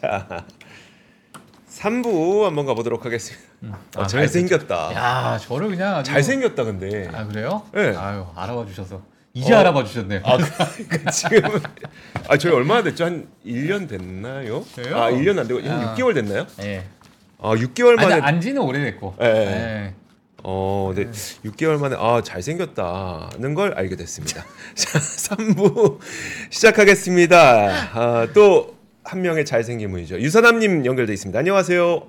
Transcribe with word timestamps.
자, 0.00 0.44
3부 1.70 2.42
한번 2.42 2.66
가보도록 2.66 3.04
하겠습니다. 3.04 3.48
어, 3.96 4.02
아, 4.02 4.06
잘생겼다. 4.06 4.94
야, 4.94 5.38
저를 5.38 5.68
그냥 5.68 5.96
아주 5.96 6.10
잘생겼다 6.12 6.64
근데. 6.64 7.08
아 7.12 7.26
그래요? 7.26 7.62
네. 7.72 7.94
아유 7.96 8.26
알아봐 8.34 8.66
주셔서 8.66 9.02
이제 9.34 9.54
알아봐 9.54 9.84
주셨네요. 9.84 10.20
아, 10.24 10.36
그, 10.36 11.10
지금 11.10 11.60
아 12.28 12.36
저희 12.36 12.52
얼마나 12.52 12.82
됐죠? 12.82 13.04
한 13.04 13.28
1년 13.44 13.88
됐나요? 13.88 14.64
아, 14.94 15.10
1년 15.10 15.38
안 15.38 15.48
되고 15.48 15.60
한 15.60 15.80
아. 15.88 15.94
6개월 15.94 16.14
됐나요? 16.14 16.46
예. 16.60 16.84
아, 17.40 17.54
6개월 17.54 17.98
아니, 17.98 18.08
만에 18.08 18.20
안지는 18.22 18.62
오래됐고. 18.62 19.16
예, 19.20 19.26
예. 19.26 19.30
예. 19.30 19.94
어, 20.44 20.92
네. 20.94 21.10
6개월 21.44 21.78
만에 21.78 21.96
아, 21.98 22.22
잘생겼다는 22.22 23.54
걸 23.54 23.74
알게 23.74 23.96
됐습니다. 23.96 24.44
자, 24.74 24.98
3부 24.98 25.98
시작하겠습니다. 26.50 27.90
아, 27.94 28.28
또 28.32 28.77
한 29.08 29.22
명의 29.22 29.46
잘생긴 29.46 29.90
분이죠. 29.90 30.20
유선남 30.20 30.58
님 30.58 30.84
연결돼 30.84 31.14
있습니다. 31.14 31.38
안녕하세요. 31.38 32.02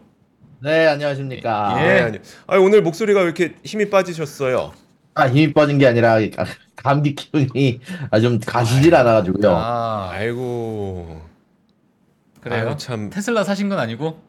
네, 0.61 0.85
안녕하십니까. 0.87 1.77
예. 1.79 1.83
네, 1.85 1.99
아니, 2.01 2.19
아, 2.45 2.57
오늘 2.57 2.81
목소리가 2.81 3.21
왜 3.21 3.25
이렇게 3.25 3.53
힘이 3.63 3.89
빠지셨어요? 3.89 4.73
아, 5.13 5.27
힘이 5.29 5.53
빠진 5.53 5.77
게 5.77 5.87
아니라 5.87 6.17
감기 6.75 7.15
기운이 7.15 7.79
아, 8.11 8.19
좀 8.19 8.37
가시질 8.45 8.93
않아가지고요. 8.93 9.49
아 9.49 10.09
아이고. 10.11 11.21
그래요? 12.41 12.67
아유, 12.67 12.75
참. 12.77 13.09
테슬라 13.09 13.45
사신 13.45 13.69
건 13.69 13.79
아니고? 13.79 14.21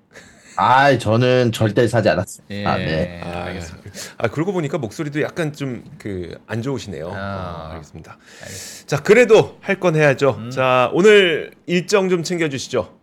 아, 0.60 0.98
저는 0.98 1.52
절대 1.52 1.86
사지 1.88 2.08
않았어요. 2.08 2.44
예. 2.50 2.64
아, 2.66 2.76
네. 2.76 3.20
아, 3.24 3.44
알겠습니다. 3.44 3.90
아, 4.18 4.28
그러고 4.28 4.52
보니까 4.52 4.78
목소리도 4.78 5.22
약간 5.22 5.52
좀 5.52 5.82
그 5.98 6.36
안 6.46 6.62
좋으시네요. 6.62 7.12
아. 7.14 7.68
어, 7.68 7.72
알겠습니다. 7.72 8.18
알겠습니다. 8.42 8.86
자, 8.96 9.02
그래도 9.02 9.58
할 9.60 9.80
건 9.80 9.96
해야죠. 9.96 10.36
음. 10.38 10.50
자, 10.50 10.90
오늘 10.92 11.52
일정 11.66 12.08
좀 12.08 12.22
챙겨 12.22 12.48
주시죠. 12.48 12.94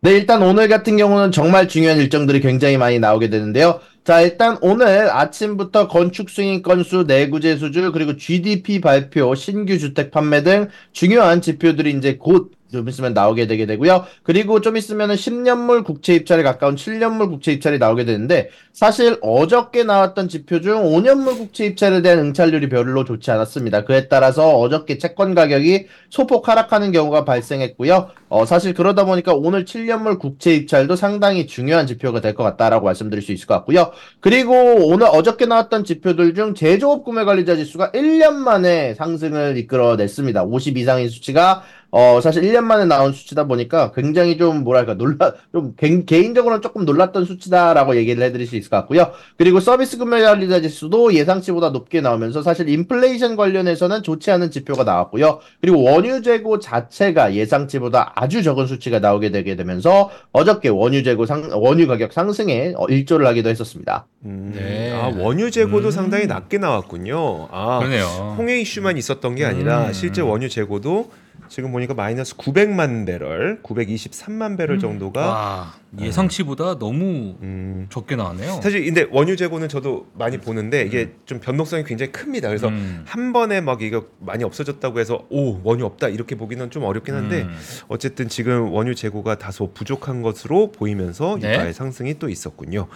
네, 0.00 0.10
일단 0.12 0.42
오늘 0.42 0.66
같은 0.68 0.96
경우는 0.96 1.30
정말 1.30 1.68
중요한 1.68 1.98
일정들이 1.98 2.40
굉장히 2.40 2.76
많이 2.76 2.98
나오게 2.98 3.30
되는데요. 3.30 3.80
자, 4.04 4.20
일단 4.20 4.58
오늘 4.60 5.08
아침부터 5.10 5.86
건축 5.86 6.28
승인 6.28 6.62
건수, 6.62 7.04
내구재 7.06 7.56
수주, 7.56 7.92
그리고 7.92 8.16
GDP 8.16 8.80
발표, 8.80 9.32
신규 9.36 9.78
주택 9.78 10.10
판매 10.10 10.42
등 10.42 10.68
중요한 10.92 11.40
지표들이 11.40 11.92
이제 11.92 12.16
곧 12.18 12.50
좀 12.72 12.88
있으면 12.88 13.14
나오게 13.14 13.46
되게 13.46 13.66
되고요. 13.66 14.04
그리고 14.24 14.60
좀 14.60 14.76
있으면은 14.76 15.14
10년물 15.14 15.84
국채 15.84 16.14
입찰에 16.14 16.42
가까운 16.42 16.74
7년물 16.74 17.30
국채 17.30 17.52
입찰이 17.52 17.78
나오게 17.78 18.04
되는데 18.04 18.50
사실 18.72 19.18
어저께 19.22 19.84
나왔던 19.84 20.28
지표 20.28 20.60
중 20.60 20.82
5년물 20.82 21.36
국채 21.38 21.66
입찰에 21.66 22.02
대한 22.02 22.18
응찰률이 22.18 22.68
별로 22.68 23.04
좋지 23.04 23.30
않았습니다. 23.30 23.84
그에 23.84 24.08
따라서 24.08 24.56
어저께 24.58 24.98
채권 24.98 25.34
가격이 25.34 25.86
소폭 26.10 26.48
하락하는 26.48 26.90
경우가 26.90 27.24
발생했고요. 27.24 28.08
어, 28.28 28.46
사실 28.46 28.74
그러다 28.74 29.04
보니까 29.04 29.34
오늘 29.34 29.64
7년물 29.64 30.18
국채 30.18 30.54
입찰도 30.54 30.96
상당히 30.96 31.46
중요한 31.46 31.86
지표가 31.86 32.20
될 32.20 32.32
것 32.32 32.44
같다라고 32.44 32.86
말씀드릴 32.86 33.22
수 33.22 33.30
있을 33.32 33.46
것 33.46 33.52
같고요. 33.56 33.92
그리고 34.20 34.54
오늘 34.86 35.06
어저께 35.06 35.44
나왔던 35.44 35.84
지표들 35.84 36.34
중 36.34 36.54
제조업 36.54 37.04
구매 37.04 37.24
관리자 37.24 37.56
지수가 37.56 37.90
1년 37.90 38.32
만에 38.36 38.94
상승을 38.94 39.58
이끌어냈습니다. 39.58 40.44
50 40.44 40.78
이상인 40.78 41.10
수치가 41.10 41.62
어, 41.94 42.22
사실 42.22 42.42
1년 42.42 42.64
만에 42.64 42.86
나온 42.86 43.12
수치다 43.12 43.44
보니까 43.44 43.92
굉장히 43.92 44.38
좀 44.38 44.64
뭐랄까 44.64 44.94
놀라 44.94 45.34
좀 45.52 45.74
개, 45.76 46.02
개인적으로는 46.04 46.62
조금 46.62 46.86
놀랐던 46.86 47.26
수치다라고 47.26 47.96
얘기를 47.96 48.22
해드릴 48.22 48.46
수 48.46 48.56
있을 48.56 48.70
것 48.70 48.78
같고요. 48.78 49.12
그리고 49.36 49.60
서비스 49.60 49.98
구매 49.98 50.22
관리자 50.22 50.62
지수도 50.62 51.12
예상치보다 51.12 51.68
높게 51.68 52.00
나오면서 52.00 52.42
사실 52.42 52.70
인플레이션 52.70 53.36
관련해서는 53.36 54.02
좋지 54.02 54.30
않은 54.30 54.50
지표가 54.50 54.84
나왔고요. 54.84 55.40
그리고 55.60 55.82
원유 55.82 56.22
재고 56.22 56.60
자체가 56.60 57.34
예상치보다 57.34 58.12
아주 58.14 58.42
적은 58.42 58.66
수치가 58.66 58.98
나오게 58.98 59.30
되게 59.30 59.54
되면서 59.54 60.10
어저께 60.32 60.70
원유 60.70 61.02
재고 61.02 61.26
상 61.26 61.50
원유 61.52 61.88
가격 61.88 62.14
상승에 62.14 62.72
어, 62.78 62.86
일조를 62.86 63.26
하기도 63.26 63.50
했었습니다. 63.50 64.06
음, 64.24 64.52
네. 64.54 64.92
아, 64.92 65.12
원유 65.14 65.50
재고도 65.50 65.88
음. 65.88 65.90
상당히 65.90 66.26
낮게 66.26 66.56
나왔군요. 66.56 67.48
아, 67.50 67.80
그러네요. 67.80 68.34
홍해 68.38 68.62
이슈만 68.62 68.96
있었던 68.96 69.34
게 69.34 69.44
아니라 69.44 69.88
음. 69.88 69.92
실제 69.92 70.22
원유 70.22 70.48
재고도 70.48 71.10
지금 71.52 71.70
보니까 71.70 71.92
마이너스 71.92 72.34
900만 72.38 73.04
배럴, 73.04 73.60
923만 73.62 74.56
배럴 74.56 74.78
정도가 74.78 75.20
와 75.20 75.74
예상치보다 76.00 76.78
너무 76.78 77.36
음, 77.42 77.88
적게 77.90 78.16
나왔네요. 78.16 78.60
사실 78.62 78.82
근데 78.86 79.06
원유 79.10 79.36
재고는 79.36 79.68
저도 79.68 80.06
많이 80.14 80.38
보는데 80.38 80.80
이게 80.80 81.12
좀 81.26 81.40
변동성이 81.40 81.84
굉장히 81.84 82.10
큽니다. 82.10 82.48
그래서 82.48 82.68
음. 82.68 83.04
한 83.06 83.34
번에 83.34 83.60
막 83.60 83.82
이거 83.82 84.06
많이 84.20 84.44
없어졌다고 84.44 84.98
해서 84.98 85.26
오 85.28 85.60
원유 85.62 85.84
없다 85.84 86.08
이렇게 86.08 86.36
보기는 86.36 86.70
좀 86.70 86.84
어렵긴 86.84 87.14
한데 87.14 87.42
음. 87.42 87.54
어쨌든 87.88 88.30
지금 88.30 88.72
원유 88.72 88.94
재고가 88.94 89.36
다소 89.36 89.74
부족한 89.74 90.22
것으로 90.22 90.72
보이면서 90.72 91.36
네. 91.38 91.52
유가의 91.52 91.74
상승이 91.74 92.18
또 92.18 92.30
있었군요. 92.30 92.88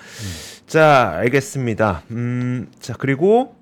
자 0.66 1.12
알겠습니다. 1.16 2.04
음, 2.10 2.70
자 2.80 2.94
그리고 2.96 3.54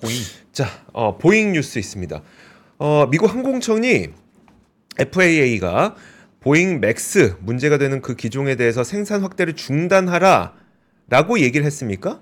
보잉. 0.00 0.16
자 0.52 0.68
어, 0.92 1.16
보잉 1.18 1.52
뉴스 1.52 1.78
있습니다. 1.78 2.22
어, 2.84 3.06
미국 3.08 3.32
항공청이 3.32 4.08
FAA가 4.98 5.94
보잉 6.40 6.80
맥스 6.80 7.36
문제가 7.38 7.78
되는 7.78 8.02
그 8.02 8.16
기종에 8.16 8.56
대해서 8.56 8.82
생산 8.82 9.22
확대를 9.22 9.54
중단하라 9.54 10.54
라고 11.08 11.38
얘기를 11.38 11.64
했습니까? 11.64 12.18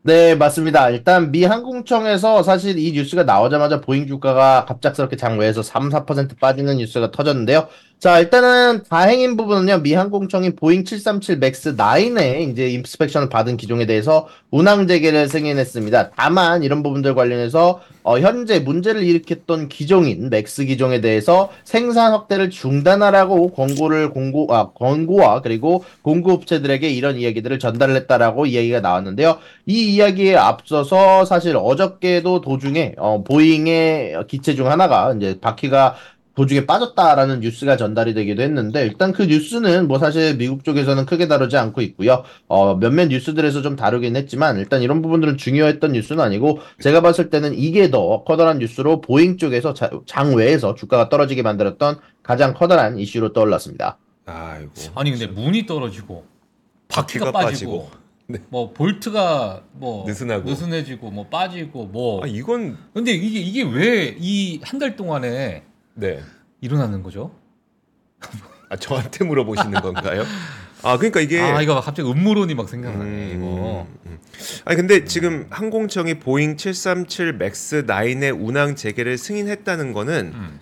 네, 0.00 0.34
맞습니다. 0.36 0.88
일단 0.88 1.30
미 1.30 1.44
항공청에서 1.44 2.42
사실 2.42 2.78
이 2.78 2.92
뉴스가 2.92 3.24
나오자마자 3.24 3.82
보잉 3.82 4.06
주가가 4.06 4.64
갑작스럽게 4.64 5.16
장외에서 5.16 5.62
3, 5.62 5.90
4% 5.90 6.38
빠지는 6.38 6.78
뉴스가 6.78 7.10
터졌는데요. 7.10 7.68
자, 7.98 8.20
일단은 8.20 8.84
다행인 8.88 9.36
부분은요. 9.36 9.82
미 9.82 9.92
항공청이 9.92 10.54
보잉 10.54 10.84
737 10.84 11.38
맥스 11.38 11.74
9의 11.74 12.48
이제 12.48 12.68
inspection을 12.68 13.28
받은 13.28 13.56
기종에 13.56 13.86
대해서 13.86 14.28
운항 14.52 14.86
재개를 14.86 15.28
승인했습니다. 15.28 16.10
다만 16.16 16.62
이런 16.62 16.84
부분들 16.84 17.16
관련해서 17.16 17.80
어, 18.04 18.20
현재 18.20 18.60
문제를 18.60 19.02
일으켰던 19.02 19.68
기종인 19.68 20.30
맥스 20.30 20.64
기종에 20.64 21.00
대해서 21.00 21.50
생산 21.64 22.12
확대를 22.12 22.50
중단하라고 22.50 23.50
권고를 23.50 24.10
공고 24.10 24.46
아 24.54 24.70
권고와 24.70 25.42
그리고 25.42 25.84
공급업체들에게 26.02 26.88
이런 26.88 27.16
이야기들을 27.16 27.58
전달을 27.58 27.96
했다라고 27.96 28.46
이야기가 28.46 28.80
나왔는데요. 28.80 29.38
이 29.66 29.96
이야기에 29.96 30.36
앞서서 30.36 31.24
사실 31.24 31.56
어저께도 31.56 32.42
도중에 32.42 32.94
어, 32.96 33.24
보잉의 33.24 34.14
기체 34.28 34.54
중 34.54 34.70
하나가 34.70 35.12
이제 35.14 35.36
바퀴가 35.40 35.96
도중에 36.38 36.66
빠졌다라는 36.66 37.40
뉴스가 37.40 37.76
전달이 37.76 38.14
되기도 38.14 38.42
했는데 38.42 38.86
일단 38.86 39.12
그 39.12 39.24
뉴스는 39.24 39.88
뭐 39.88 39.98
사실 39.98 40.36
미국 40.36 40.62
쪽에서는 40.62 41.04
크게 41.04 41.26
다루지 41.26 41.56
않고 41.56 41.80
있고요. 41.80 42.22
어, 42.46 42.76
몇몇 42.76 43.06
뉴스들에서 43.08 43.60
좀 43.60 43.74
다루긴 43.74 44.14
했지만 44.14 44.56
일단 44.58 44.80
이런 44.82 45.02
부분들은 45.02 45.36
중요했던 45.36 45.92
뉴스는 45.94 46.22
아니고 46.22 46.60
제가 46.80 47.00
봤을 47.00 47.28
때는 47.28 47.54
이게 47.54 47.90
더 47.90 48.22
커다란 48.22 48.58
뉴스로 48.60 49.00
보잉 49.00 49.36
쪽에서 49.36 49.74
자- 49.74 49.90
장외에서 50.06 50.76
주가가 50.76 51.08
떨어지게 51.08 51.42
만들었던 51.42 51.98
가장 52.22 52.54
커다란 52.54 53.00
이슈로 53.00 53.32
떠올랐습니다. 53.32 53.98
아이고. 54.24 54.70
아니 54.94 55.10
근데 55.10 55.26
문이 55.26 55.66
떨어지고 55.66 56.24
바퀴가, 56.86 57.32
바퀴가 57.32 57.50
빠지고, 57.50 57.78
빠지고. 57.80 57.98
네. 58.30 58.38
뭐 58.50 58.72
볼트가 58.72 59.62
뭐 59.72 60.06
느슨하고. 60.06 60.48
느슨해지고 60.48 61.10
뭐 61.10 61.26
빠지고 61.26 61.86
뭐 61.86 62.22
아 62.22 62.26
이건 62.28 62.76
근데 62.94 63.10
이게 63.12 63.40
이게 63.40 63.62
왜 63.64 64.16
이 64.20 64.60
한 64.62 64.78
달 64.78 64.94
동안에 64.94 65.64
네. 65.98 66.20
일어나는 66.60 67.02
거죠? 67.02 67.32
아 68.70 68.76
저한테 68.76 69.24
물어보시는 69.24 69.80
건가요? 69.80 70.24
아 70.82 70.96
그러니까 70.96 71.20
이게 71.20 71.40
아 71.40 71.60
이거 71.60 71.80
갑자기 71.80 72.08
음모론이 72.08 72.54
막 72.54 72.68
생각나네 72.68 73.34
음, 73.34 73.36
이거. 73.36 73.86
음. 74.06 74.18
아니 74.64 74.76
근데 74.76 75.04
지금 75.04 75.46
항공청이 75.50 76.20
보잉 76.20 76.56
737 76.56 77.38
맥스 77.38 77.84
9의 77.86 78.38
운항 78.40 78.76
재개를 78.76 79.18
승인했다는 79.18 79.92
거는 79.92 80.32
음. 80.34 80.60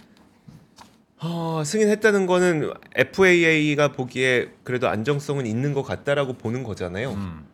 어, 1.18 1.62
승인했다는 1.64 2.26
거는 2.26 2.72
FAA가 2.94 3.92
보기에 3.92 4.52
그래도 4.64 4.88
안정성은 4.88 5.44
있는 5.44 5.74
것 5.74 5.82
같다라고 5.82 6.34
보는 6.34 6.62
거잖아요. 6.62 7.10
음. 7.10 7.46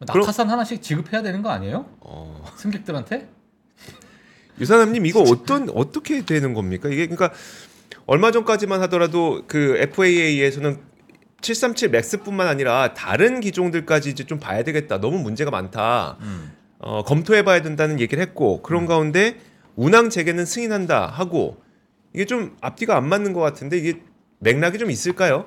낙하산 0.00 0.48
하나씩 0.48 0.80
지급해야 0.80 1.22
되는 1.22 1.42
거 1.42 1.50
아니에요? 1.50 1.86
어, 2.00 2.44
승객들한테? 2.56 3.28
유사남님 4.60 5.06
이거 5.06 5.20
어떤 5.20 5.68
어떻게 5.70 6.24
되는 6.24 6.54
겁니까? 6.54 6.88
이게 6.88 7.06
그러니까 7.06 7.32
얼마 8.06 8.30
전까지만 8.30 8.80
하더라도 8.82 9.44
그 9.46 9.76
FAA에서는 9.78 10.78
737 11.40 11.90
맥스뿐만 11.90 12.48
아니라 12.48 12.94
다른 12.94 13.40
기종들까지 13.40 14.10
이제 14.10 14.24
좀 14.24 14.38
봐야 14.38 14.64
되겠다. 14.64 15.00
너무 15.00 15.18
문제가 15.18 15.50
많다. 15.50 16.16
음. 16.20 16.52
어, 16.78 17.04
검토해봐야 17.04 17.62
된다는 17.62 18.00
얘기를 18.00 18.22
했고 18.22 18.62
그런 18.62 18.86
가운데 18.86 19.36
운항 19.76 20.10
재개는 20.10 20.44
승인한다 20.44 21.06
하고 21.06 21.60
이게 22.14 22.24
좀 22.24 22.56
앞뒤가 22.60 22.96
안 22.96 23.08
맞는 23.08 23.32
것 23.32 23.40
같은데 23.40 23.78
이게 23.78 24.00
맥락이 24.40 24.78
좀 24.78 24.90
있을까요? 24.90 25.46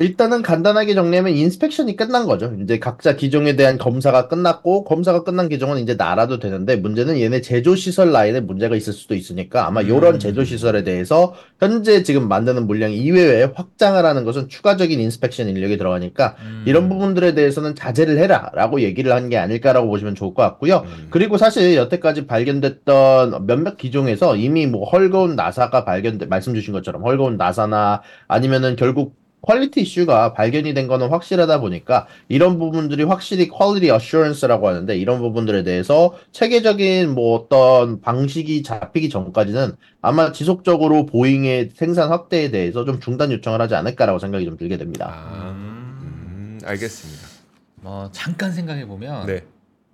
일단은 0.00 0.40
간단하게 0.40 0.94
정리하면 0.94 1.34
inspection이 1.34 1.94
끝난 1.94 2.24
거죠. 2.24 2.54
이제 2.62 2.78
각자 2.78 3.16
기종에 3.16 3.54
대한 3.54 3.76
검사가 3.76 4.28
끝났고 4.28 4.84
검사가 4.84 5.24
끝난 5.24 5.50
기종은 5.50 5.76
이제 5.78 5.94
날아도 5.94 6.38
되는데 6.38 6.76
문제는 6.76 7.20
얘네 7.20 7.42
제조 7.42 7.76
시설 7.76 8.10
라인에 8.10 8.40
문제가 8.40 8.76
있을 8.76 8.94
수도 8.94 9.14
있으니까 9.14 9.66
아마 9.66 9.82
이런 9.82 10.14
음. 10.14 10.18
제조 10.18 10.42
시설에 10.42 10.84
대해서 10.84 11.34
현재 11.58 12.02
지금 12.02 12.28
만드는 12.28 12.66
물량 12.66 12.92
이외에 12.92 13.50
확장을 13.54 14.02
하는 14.02 14.24
것은 14.24 14.48
추가적인 14.48 14.98
inspection 14.98 15.50
인력이 15.50 15.76
들어가니까 15.76 16.36
음. 16.40 16.64
이런 16.66 16.88
부분들에 16.88 17.34
대해서는 17.34 17.74
자제를 17.74 18.18
해라라고 18.18 18.80
얘기를 18.80 19.12
한 19.12 19.30
게 19.30 19.36
아닐까라고 19.36 19.86
보시면 19.86 20.14
좋을 20.16 20.34
것 20.34 20.42
같고요. 20.42 20.78
음. 20.86 21.06
그리고 21.10 21.36
사실 21.36 21.76
여태까지 21.76 22.26
발견됐던 22.26 23.46
몇몇 23.46 23.76
기종에서 23.76 24.34
이미 24.36 24.66
뭐 24.66 24.88
헐거운 24.88 25.36
나사가 25.36 25.84
발견돼 25.84 26.26
말씀 26.26 26.54
주신 26.54 26.72
것처럼 26.72 27.04
헐거운 27.04 27.36
나사나 27.36 28.00
아니면은 28.26 28.74
결국 28.76 29.14
quality 29.42 29.82
이슈가 29.82 30.32
발견이 30.34 30.74
된 30.74 30.86
거는 30.86 31.08
확실하다 31.08 31.60
보니까 31.60 32.06
이런 32.28 32.58
부분들이 32.58 33.04
확실히 33.04 33.48
quality 33.48 33.90
assurance라고 33.90 34.68
하는데 34.68 34.96
이런 34.96 35.20
부분들에 35.20 35.62
대해서 35.62 36.14
체계적인 36.32 37.14
뭐 37.14 37.38
어떤 37.38 38.00
방식이 38.00 38.62
잡히기 38.62 39.08
전까지는 39.08 39.76
아마 40.02 40.32
지속적으로 40.32 41.06
보잉의 41.06 41.70
생산 41.74 42.10
확대에 42.10 42.50
대해서 42.50 42.84
좀 42.84 43.00
중단 43.00 43.32
요청을 43.32 43.60
하지 43.60 43.74
않을까라고 43.74 44.18
생각이 44.18 44.44
좀 44.44 44.56
들게 44.56 44.76
됩니다. 44.76 45.10
아, 45.10 45.50
음, 45.50 46.58
알겠습니다. 46.64 47.28
뭐 47.76 48.10
잠깐 48.12 48.52
생각해 48.52 48.86
보면 48.86 49.26
네, 49.26 49.44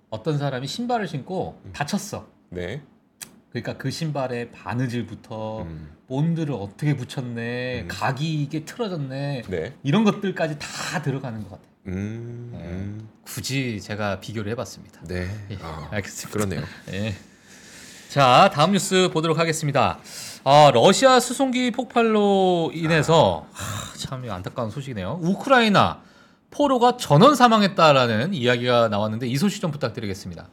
어떤 0.09 0.37
사람이 0.37 0.67
신발을 0.67 1.07
신고 1.07 1.59
음. 1.65 1.71
다쳤어. 1.73 2.27
네. 2.49 2.81
그러니까 3.61 3.81
그 3.81 3.91
신발에 3.91 4.51
바느질부터 4.51 5.63
음, 5.63 5.89
본드를 6.07 6.53
어떻게 6.53 6.95
붙였네, 6.95 7.81
음. 7.81 7.87
각이 7.87 8.43
이게 8.43 8.65
틀어졌네, 8.65 9.43
네. 9.47 9.73
이런 9.83 10.03
것들까지 10.03 10.57
다 10.59 11.01
들어가는 11.01 11.43
것 11.43 11.51
같아요. 11.51 11.67
음, 11.87 12.49
네. 12.53 12.59
음, 12.59 13.09
굳이 13.23 13.81
제가 13.81 14.19
비교를 14.19 14.51
해봤습니다. 14.51 15.01
네. 15.07 15.29
예, 15.51 15.57
아, 15.61 15.89
알겠습니다. 15.91 16.37
그러네요. 16.37 16.63
예. 16.93 17.15
자, 18.09 18.49
다음 18.53 18.71
뉴스 18.71 19.09
보도록 19.11 19.37
하겠습니다. 19.37 19.99
아, 20.43 20.71
러시아 20.73 21.19
수송기 21.19 21.71
폭발로 21.71 22.71
인해서 22.73 23.47
하, 23.51 23.97
참 23.97 24.23
이거 24.23 24.33
안타까운 24.33 24.69
소식이네요. 24.69 25.19
우크라이나 25.21 26.01
포로가 26.51 26.95
전원 26.97 27.35
사망했다라는 27.35 28.33
이야기가 28.33 28.87
나왔는데 28.87 29.27
이 29.27 29.35
소식 29.37 29.59
좀 29.59 29.71
부탁드리겠습니다. 29.71 30.47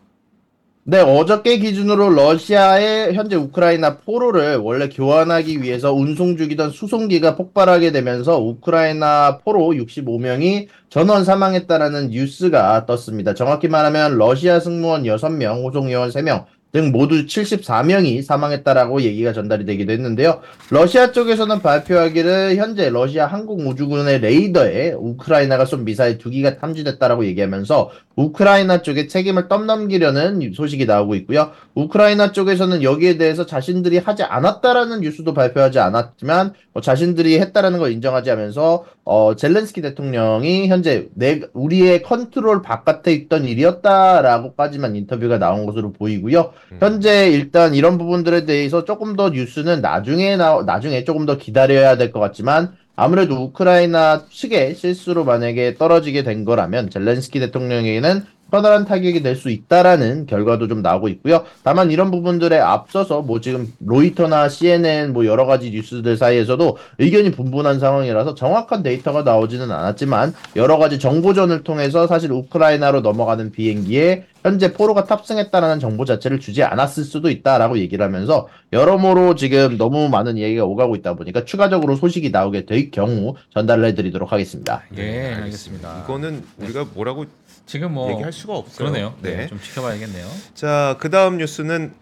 네, 0.87 1.01
어저께 1.01 1.61
기준으로 1.61 2.11
러시아의 2.11 3.15
현재 3.15 3.37
우크라이나 3.37 4.01
포로를 4.01 4.59
원래 4.59 4.91
교환하기 4.91 5.63
위해서 5.63 5.95
운송 5.95 6.37
중이던 6.37 6.73
수송기가 6.73 7.37
폭발하게 7.37 7.91
되면서 7.91 8.39
우크라이나 8.39 9.39
포로 9.39 9.71
65명이 9.71 10.69
전원 10.91 11.25
사망했다라는 11.25 12.11
뉴스가 12.11 12.85
떴습니다. 12.85 13.33
정확히 13.33 13.67
말하면 13.67 14.19
러시아 14.19 14.61
승무원 14.61 15.05
6명, 15.05 15.65
호송요원 15.65 16.11
3명 16.11 16.45
등 16.75 16.91
모두 16.91 17.25
74명이 17.25 18.21
사망했다라고 18.23 19.03
얘기가 19.03 19.33
전달이 19.33 19.65
되기도 19.65 19.93
했는데요. 19.93 20.41
러시아 20.71 21.13
쪽에서는 21.13 21.63
발표하기를 21.63 22.57
현재 22.57 22.91
러시아 22.91 23.27
항공우주군의 23.27 24.19
레이더에 24.19 24.95
우크라이나가 24.99 25.67
쏜 25.67 25.85
미사일 25.85 26.19
두 26.19 26.31
기가 26.31 26.57
탐지됐다라고 26.57 27.27
얘기하면서 27.27 27.93
우크라이나 28.17 28.83
쪽에 28.83 29.07
책임을 29.07 29.47
떠넘기려는 29.47 30.53
소식이 30.53 30.87
나오고 30.87 31.15
있고요. 31.17 31.53
우크라이나 31.75 32.33
쪽에서는 32.33 32.83
여기에 32.83 33.19
대해서 33.19 33.47
자신들이 33.47 33.99
하지 33.99 34.25
않았다라는 34.25 35.01
뉴스도 35.01 35.33
발표하지 35.33 35.79
않았지만 35.79 36.55
어, 36.73 36.81
자신들이 36.81 37.39
했다라는 37.39 37.79
걸 37.79 37.93
인정하지 37.93 38.31
하면서 38.31 38.85
어, 39.05 39.37
젤렌스키 39.37 39.83
대통령이 39.83 40.69
현재 40.69 41.09
내 41.15 41.41
우리의 41.53 42.03
컨트롤 42.03 42.63
바깥에 42.63 43.13
있던 43.13 43.45
일이었다라고까지만 43.45 44.97
인터뷰가 44.97 45.39
나온 45.39 45.67
것으로 45.67 45.93
보이고요. 45.93 46.53
음. 46.73 46.79
현재 46.81 47.31
일단 47.31 47.75
이런 47.75 47.99
부분들에 47.99 48.45
대해서 48.45 48.85
조금 48.85 49.17
더 49.17 49.31
뉴스는 49.31 49.81
나중에 49.81 50.37
나 50.37 50.63
나중에 50.63 51.05
조금 51.05 51.27
더 51.27 51.37
기다려야 51.39 51.97
될 51.97 52.13
것 52.13 52.21
같지만 52.21 52.77
아무래도 52.97 53.35
우크라이나 53.43 54.27
측의 54.31 54.77
실수로 54.77 55.25
만약에 55.25 55.75
떨어지게 55.75 56.23
된 56.23 56.45
거라면 56.45 56.91
젤렌스키 56.91 57.41
대통령에게는 57.41 58.25
커다란 58.55 58.85
타격이 58.85 59.21
될 59.23 59.35
수 59.35 59.51
있다라는 59.51 60.27
결과도 60.27 60.69
좀 60.69 60.81
나오고 60.81 61.09
있고요. 61.09 61.43
다만 61.65 61.91
이런 61.91 62.13
부분들에 62.13 62.57
앞서서 62.61 63.21
뭐 63.21 63.41
지금 63.41 63.67
로이터나 63.85 64.49
CNN 64.49 65.13
뭐 65.13 65.27
여러 65.27 65.45
가지 65.45 65.73
뉴스들 65.73 66.17
사이에서도 66.17 66.77
의견이 66.99 67.33
분분한 67.33 67.81
상황이라서 67.81 68.37
정확한 68.37 68.85
데이터가 68.85 69.23
나오지는 69.25 69.73
않았지만 69.73 70.35
여러 70.55 70.79
가지 70.79 71.01
정보전을 71.01 71.65
통해서 71.65 72.07
사실 72.07 72.31
우크라이나로 72.31 73.01
넘어가는 73.01 73.51
비행기에 73.51 74.27
현재 74.45 74.73
포로가 74.75 75.05
탑승했다라는 75.05 75.81
정보 75.81 76.05
자체를 76.05 76.39
주지 76.39 76.63
않았을 76.63 77.03
수도 77.05 77.31
있다라고 77.31 77.79
얘기를 77.79 78.05
하면서 78.05 78.47
여러모로 78.73 79.35
지금 79.37 79.79
너무 79.79 80.09
많은 80.11 80.37
얘기가 80.39 80.65
오가고 80.65 80.97
있다 80.97 81.15
보니까 81.15 81.45
추가적으로 81.45 81.97
소식이 81.97 82.31
나오게 82.31 82.67
될 82.67 82.91
경우 82.91 83.35
전달을 83.55 83.87
해드리도록 83.87 84.33
하겠습니다. 84.33 84.83
예, 84.99 85.33
알겠습니다. 85.43 86.03
이거는 86.05 86.45
우리가 86.59 86.87
뭐라고 86.95 87.25
지금 87.67 87.93
뭐 87.93 88.11
얘기할 88.13 88.33
수가 88.33 88.55
없어요. 88.55 88.77
그러네요. 88.77 89.15
네. 89.23 89.37
네. 89.37 89.47
좀 89.47 89.61
지켜봐야겠네요. 89.61 90.29
자, 90.55 90.97
그 91.01 91.11
다음 91.11 91.39
뉴스는 91.39 91.95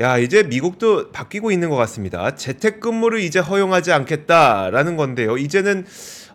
야 0.00 0.16
이제 0.18 0.42
미국도 0.44 1.10
바뀌고 1.12 1.50
있는 1.50 1.68
것 1.68 1.76
같습니다. 1.76 2.34
재택근무를 2.34 3.20
이제 3.20 3.38
허용하지 3.38 3.92
않겠다라는 3.92 4.96
건데요. 4.96 5.36
이제는 5.36 5.84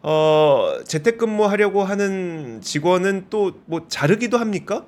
어 0.03 0.73
재택근무 0.85 1.45
하려고 1.45 1.83
하는 1.83 2.61
직원은 2.61 3.27
또 3.29 3.53
뭐 3.65 3.85
자르기도 3.87 4.37
합니까? 4.37 4.85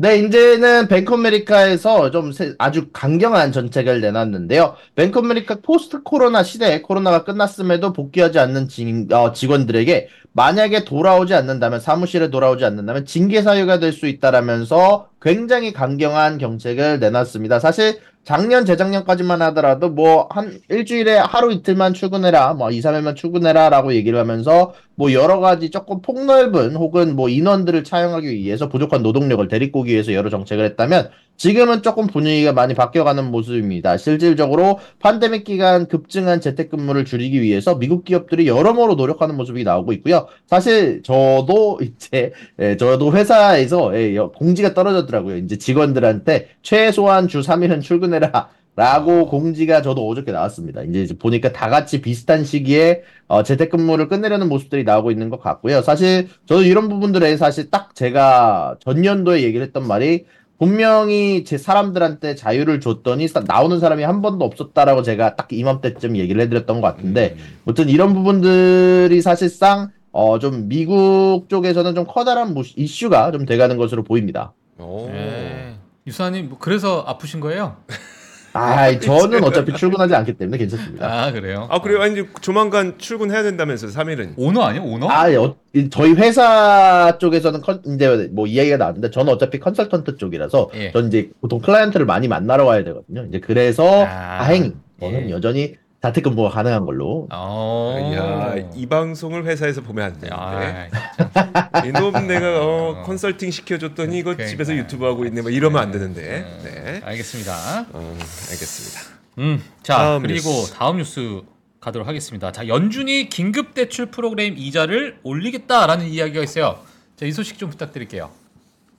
네, 0.00 0.18
이제는 0.18 0.86
뱅크 0.86 1.30
오브 1.30 1.52
아메리카에서 1.52 2.12
좀 2.12 2.30
세- 2.30 2.54
아주 2.58 2.88
강경한 2.92 3.50
정책을 3.50 4.00
내놨는데요. 4.00 4.76
뱅크 4.94 5.20
오브 5.20 5.33
아메리카 5.33 5.56
post 5.60 6.04
코로나 6.04 6.44
시대에 6.44 6.82
코로나가 6.82 7.24
끝났음에도 7.24 7.92
복귀하지 7.92 8.38
않는 8.38 8.68
직, 8.68 9.12
어, 9.12 9.32
직원들에게 9.32 10.08
만약에 10.34 10.84
돌아오지 10.84 11.34
않는다면 11.34 11.80
사무실에 11.80 12.30
돌아오지 12.30 12.64
않는다면 12.64 13.06
징계 13.06 13.42
사유가 13.42 13.80
될 13.80 13.92
수 13.92 14.06
있다라면서 14.06 15.08
굉장히 15.20 15.72
강경한 15.72 16.38
정책을 16.38 17.00
내놨습니다. 17.00 17.58
사실 17.58 17.98
작년 18.24 18.64
재작년까지만 18.66 19.40
하더라도 19.42 19.88
뭐 19.88 20.28
한 20.30 20.60
일주일에 20.68 21.16
하루 21.16 21.50
이틀만 21.52 21.94
출근해라 21.94 22.54
뭐 22.54 22.70
2, 22.70 22.80
3일만 22.80 23.16
출근해라라고 23.16 23.94
얘기를 23.94 24.18
하면서 24.18 24.74
뭐 24.94 25.12
여러 25.12 25.40
가지 25.40 25.70
조금 25.70 26.02
폭넓은 26.02 26.76
혹은 26.76 27.16
뭐 27.16 27.28
인원들을 27.28 27.84
차용하기 27.84 28.28
위해서 28.28 28.68
부족한 28.68 29.02
노동력을 29.02 29.46
데리고 29.48 29.80
오기 29.80 29.92
위해서 29.92 30.12
여러 30.12 30.28
정책을 30.30 30.64
했다면 30.64 31.10
지금은 31.38 31.82
조금 31.82 32.06
분위기가 32.08 32.52
많이 32.52 32.74
바뀌어가는 32.74 33.30
모습입니다. 33.30 33.96
실질적으로 33.96 34.80
팬데믹 34.98 35.44
기간 35.44 35.86
급증한 35.86 36.40
재택근무를 36.40 37.04
줄이기 37.04 37.40
위해서 37.40 37.78
미국 37.78 38.04
기업들이 38.04 38.48
여러모로 38.48 38.96
노력하는 38.96 39.36
모습이 39.36 39.62
나오고 39.64 39.92
있고요. 39.94 40.26
사실 40.46 41.02
저도 41.04 41.78
이제 41.82 42.32
예, 42.58 42.76
저도 42.76 43.12
회사에서 43.12 43.96
예, 43.96 44.16
여- 44.16 44.32
공지가 44.32 44.74
떨어졌더라고요. 44.74 45.36
이제 45.36 45.56
직원들한테 45.56 46.48
최소한 46.62 47.28
주 47.28 47.40
3일은 47.40 47.80
출근해라. 47.80 48.50
라고 48.76 49.26
공지가 49.26 49.82
저도 49.82 50.08
어저께 50.08 50.30
나왔습니다. 50.30 50.82
이제 50.84 51.08
보니까 51.18 51.52
다 51.52 51.68
같이 51.68 52.00
비슷한 52.00 52.44
시기에 52.44 53.02
어, 53.26 53.42
재택근무를 53.42 54.06
끝내려는 54.06 54.48
모습들이 54.48 54.84
나오고 54.84 55.10
있는 55.10 55.30
것 55.30 55.40
같고요. 55.40 55.82
사실 55.82 56.28
저도 56.46 56.62
이런 56.62 56.88
부분들에 56.88 57.36
사실 57.36 57.72
딱 57.72 57.96
제가 57.96 58.76
전년도에 58.84 59.42
얘기를 59.42 59.66
했던 59.66 59.84
말이 59.88 60.26
분명히 60.58 61.44
제 61.44 61.56
사람들한테 61.56 62.34
자유를 62.34 62.80
줬더니 62.80 63.28
사- 63.28 63.40
나오는 63.46 63.78
사람이 63.78 64.02
한 64.02 64.20
번도 64.22 64.44
없었다라고 64.44 65.02
제가 65.02 65.36
딱 65.36 65.48
이맘때쯤 65.52 66.16
얘기를 66.16 66.40
해드렸던 66.42 66.80
것 66.80 66.88
같은데 66.88 67.36
음. 67.38 67.58
아무튼 67.66 67.88
이런 67.88 68.12
부분들이 68.12 69.22
사실상 69.22 69.90
어, 70.10 70.38
좀 70.40 70.68
미국 70.68 71.44
쪽에서는 71.48 71.94
좀 71.94 72.06
커다란 72.06 72.54
모- 72.54 72.62
이슈가 72.76 73.30
좀 73.30 73.46
돼가는 73.46 73.76
것으로 73.76 74.02
보입니다. 74.02 74.52
오. 74.78 75.08
예. 75.12 75.74
유사남님 76.06 76.48
뭐 76.48 76.58
그래서 76.58 77.04
아프신 77.06 77.38
거예요? 77.40 77.76
아, 78.52 78.98
저는 78.98 79.44
어차피 79.44 79.72
출근하지 79.74 80.14
않기 80.14 80.32
때문에 80.34 80.58
괜찮습니다. 80.58 81.06
아 81.26 81.32
그래요? 81.32 81.66
아 81.70 81.80
그래요? 81.80 82.00
아니 82.02 82.12
이제 82.12 82.28
조만간 82.40 82.96
출근해야 82.98 83.42
된다면서요? 83.42 83.90
3일은. 83.90 84.34
오너 84.36 84.62
아니요? 84.62 84.82
오너? 84.84 85.08
아, 85.08 85.28
어, 85.36 85.56
이- 85.74 85.88
저희 85.90 86.12
회사 86.14 87.18
쪽에서는 87.18 87.60
컨, 87.60 87.82
이제 87.86 88.28
뭐 88.32 88.46
이야기가 88.46 88.76
나왔는데 88.78 89.10
저는 89.10 89.32
어차피 89.32 89.58
컨설턴트 89.60 90.16
쪽이라서 90.16 90.70
예. 90.74 90.92
전 90.92 91.08
이제 91.08 91.30
보통 91.40 91.60
클라이언트를 91.60 92.06
많이 92.06 92.26
만나러 92.28 92.64
와야 92.64 92.82
되거든요. 92.84 93.24
이제 93.28 93.38
그래서 93.40 94.04
아, 94.06 94.38
다행히 94.38 94.72
저는 95.00 95.28
예. 95.28 95.30
여전히 95.30 95.74
자택근무가 96.02 96.50
가능한 96.50 96.84
걸로. 96.86 97.26
어. 97.32 98.12
야, 98.14 98.54
이 98.74 98.86
방송을 98.86 99.44
회사에서 99.46 99.80
보면 99.82 100.04
안 100.04 100.12
되는데. 100.12 100.30
아, 100.32 100.86
이놈 101.84 102.26
내가 102.28 102.64
어, 102.64 103.00
어. 103.00 103.02
컨설팅 103.02 103.50
시켜줬더니 103.50 104.18
이거 104.18 104.30
그러니까. 104.32 104.48
집에서 104.48 104.74
유튜브 104.76 105.06
하고 105.06 105.24
있네. 105.24 105.42
뭐 105.42 105.50
이러면 105.50 105.82
안 105.82 105.90
되는데. 105.90 106.46
음, 106.46 106.60
네. 106.62 107.00
알겠습니다. 107.04 107.86
어, 107.92 108.16
알겠습니다. 108.50 109.00
음, 109.38 109.62
자 109.82 109.96
다음 109.96 110.22
그리고 110.22 110.50
뉴스. 110.50 110.72
다음 110.74 110.96
뉴스 110.98 111.42
가도록 111.80 112.06
하겠습니다. 112.08 112.52
자, 112.52 112.66
연준이 112.68 113.28
긴급 113.28 113.74
대출 113.74 114.06
프로그램 114.06 114.54
이자를 114.56 115.18
올리겠다라는 115.22 116.06
이야기가 116.06 116.42
있어요. 116.42 116.78
자, 117.16 117.26
이 117.26 117.32
소식 117.32 117.58
좀 117.58 117.70
부탁드릴게요. 117.70 118.30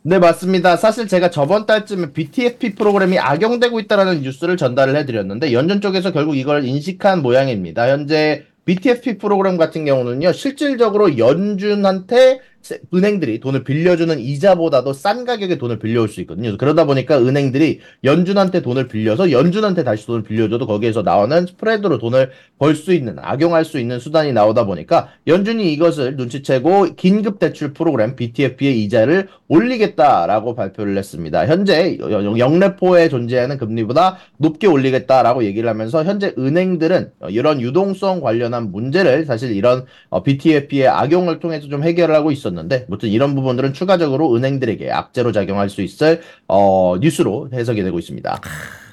네, 0.02 0.18
맞습니다. 0.18 0.78
사실 0.78 1.08
제가 1.08 1.30
저번 1.30 1.66
달쯤에 1.66 2.14
BTFP 2.14 2.76
프로그램이 2.76 3.20
악용되고 3.20 3.80
있다라는 3.82 4.22
뉴스를 4.22 4.56
전달을 4.56 4.96
해드렸는데, 4.96 5.52
연준 5.52 5.82
쪽에서 5.82 6.12
결국 6.14 6.38
이걸 6.38 6.64
인식한 6.64 7.22
모양입니다. 7.22 7.90
현재 7.90 8.46
BTFP 8.64 9.18
프로그램 9.18 9.58
같은 9.58 9.84
경우는요, 9.84 10.32
실질적으로 10.32 11.18
연준한테 11.18 12.40
세- 12.59 12.59
은행들이 12.94 13.40
돈을 13.40 13.64
빌려주는 13.64 14.20
이자보다도 14.20 14.94
싼 14.94 15.26
가격에 15.26 15.58
돈을 15.58 15.80
빌려올 15.80 16.08
수 16.10 16.22
있거든요. 16.22 16.58
그러다 16.58 16.86
보니까 16.86 17.18
은행들이 17.20 17.80
연준한테 18.04 18.62
돈을 18.62 18.88
빌려서 18.88 19.32
연준한테 19.32 19.84
다시 19.84 20.06
돈을 20.06 20.24
빌려줘도 20.24 20.68
거기에서 20.68 21.02
나오는 21.02 21.46
스프레드로 21.48 21.98
돈을 21.98 22.32
벌 22.58 22.76
수 22.76 22.94
있는, 22.94 23.16
악용할 23.20 23.66
수 23.66 23.80
있는 23.80 24.00
수단이 24.00 24.34
나오다 24.34 24.66
보니까 24.66 25.10
연준이 25.28 25.72
이것을 25.74 26.16
눈치채고 26.18 26.96
긴급 26.96 27.40
대출 27.40 27.74
프로그램 27.74 28.16
BTFP의 28.16 28.84
이자를 28.84 29.28
올리겠다라고 29.48 30.56
발표를 30.56 30.98
했습니다. 30.98 31.48
현재 31.48 31.98
영- 32.00 32.38
영래포에 32.38 33.10
존재하는 33.10 33.58
금리보다 33.58 34.18
높게 34.38 34.68
올리겠다라고 34.68 35.44
얘기를 35.46 35.70
하면서 35.70 36.04
현재 36.04 36.34
은행들은 36.38 37.12
이런 37.30 37.62
유동성 37.62 38.22
관련한 38.22 38.72
문제를 38.72 39.26
사실 39.26 39.56
이런 39.56 39.86
어, 40.10 40.22
BTFP의 40.24 40.88
악용을 40.88 41.40
통해서 41.40 41.68
좀 41.68 41.84
해결을 41.84 42.14
하고 42.16 42.32
있 42.32 42.36
었는데 42.50 42.86
무튼 42.90 43.10
이런 43.10 43.34
부분들은 43.36 43.74
추가적으로 43.74 44.36
은행들에게 44.36 44.92
악재로 44.92 45.32
작용할 45.32 45.70
수 45.70 45.82
있을 45.82 46.22
어, 46.48 46.98
뉴스로 47.00 47.50
해석이 47.54 47.82
되고 47.84 47.98
있습니다. 47.98 48.42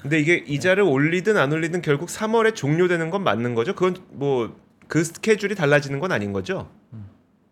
근데 0.02 0.20
이게 0.20 0.44
이자를 0.46 0.84
올리든 0.84 1.36
안 1.36 1.52
올리든 1.52 1.82
결국 1.82 2.08
3월에 2.08 2.54
종료되는 2.54 3.10
건 3.10 3.24
맞는 3.24 3.54
거죠? 3.54 3.74
그건 3.74 3.96
뭐 4.12 4.66
그 4.88 5.04
스케줄이 5.04 5.54
달라지는 5.54 6.00
건 6.00 6.12
아닌 6.12 6.32
거죠? 6.32 6.68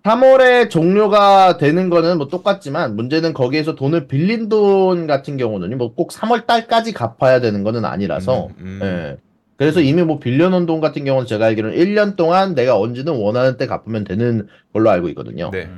3월에 0.04 0.68
종료가 0.68 1.56
되는 1.56 1.88
거는 1.88 2.18
뭐 2.18 2.28
똑같지만 2.28 2.94
문제는 2.94 3.32
거기에서 3.32 3.74
돈을 3.74 4.06
빌린 4.06 4.48
돈 4.50 5.06
같은 5.06 5.36
경우는 5.38 5.76
뭐 5.78 5.94
꼭 5.94 6.10
3월 6.10 6.46
달까지 6.46 6.92
갚아야 6.92 7.40
되는 7.40 7.62
거는 7.62 7.84
아니라서 7.84 8.48
음, 8.58 8.80
음. 8.80 8.80
예. 8.82 9.16
그래서 9.56 9.80
이미 9.80 10.02
뭐 10.02 10.18
빌려놓은 10.18 10.66
돈 10.66 10.80
같은 10.80 11.04
경우는 11.04 11.26
제가 11.26 11.46
알기로는 11.46 11.76
1년 11.78 12.16
동안 12.16 12.54
내가 12.54 12.78
언제든 12.78 13.14
원하는 13.14 13.56
때 13.56 13.66
갚으면 13.66 14.04
되는 14.04 14.46
걸로 14.72 14.90
알고 14.90 15.08
있거든요. 15.10 15.50
네. 15.52 15.70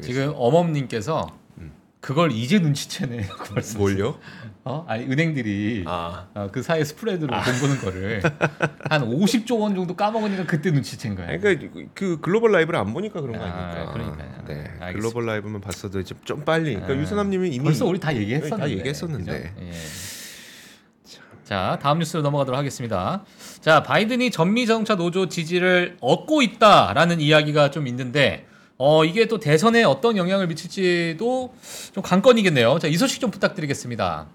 알겠습니다. 0.00 0.06
지금 0.06 0.34
어멈님께서 0.36 1.26
음. 1.58 1.72
그걸 2.00 2.32
이제 2.32 2.58
눈치채네. 2.58 3.28
벌써. 3.52 3.78
뭘요? 3.78 4.18
어? 4.64 4.84
아니 4.88 5.04
은행들이 5.04 5.84
아. 5.86 6.26
어, 6.34 6.48
그 6.52 6.62
사이 6.62 6.84
스프레드로 6.84 7.32
돈 7.32 7.60
버는 7.60 7.78
거를 7.80 8.22
한 8.90 9.08
50조 9.08 9.58
원 9.60 9.74
정도 9.74 9.96
까먹으니까 9.96 10.44
그때 10.46 10.70
눈치챈 10.70 11.16
거야. 11.16 11.38
그러니까 11.38 11.80
그 11.94 12.20
글로벌 12.20 12.52
라이브를 12.52 12.78
안 12.78 12.92
보니까 12.92 13.20
그런 13.20 13.38
거 13.38 13.44
아, 13.44 13.46
아닙니까? 13.46 13.92
그러니까요. 13.92 14.44
네. 14.46 14.54
알겠습니다. 14.54 14.92
글로벌 14.92 15.26
라이브만 15.26 15.60
봤어도 15.60 16.02
좀, 16.04 16.18
좀 16.24 16.44
빨리. 16.44 16.74
그러니까 16.74 16.92
아, 16.92 16.96
유선남님은 16.96 17.52
이미 17.52 17.64
벌써 17.64 17.86
우리 17.86 17.98
다 17.98 18.14
얘기했었는데. 18.14 18.56
다 18.62 18.70
얘기했었는데. 18.70 19.54
예. 19.62 19.72
자, 21.44 21.78
다음 21.82 21.98
뉴스로 21.98 22.22
넘어가도록 22.22 22.56
하겠습니다. 22.56 23.24
자, 23.60 23.82
바이든이 23.82 24.30
전미 24.30 24.66
자동차 24.66 24.94
노조 24.94 25.28
지지를 25.28 25.96
얻고 26.00 26.42
있다라는 26.42 27.20
이야기가 27.20 27.72
좀 27.72 27.88
있는데, 27.88 28.46
어, 28.82 29.04
이게 29.04 29.26
또 29.26 29.38
대선에 29.38 29.84
어떤 29.84 30.16
영향을 30.16 30.46
미칠지도 30.46 31.52
좀 31.92 32.02
관건이겠네요. 32.02 32.78
자, 32.78 32.88
이 32.88 32.96
소식 32.96 33.20
좀 33.20 33.30
부탁드리겠습니다. 33.30 34.26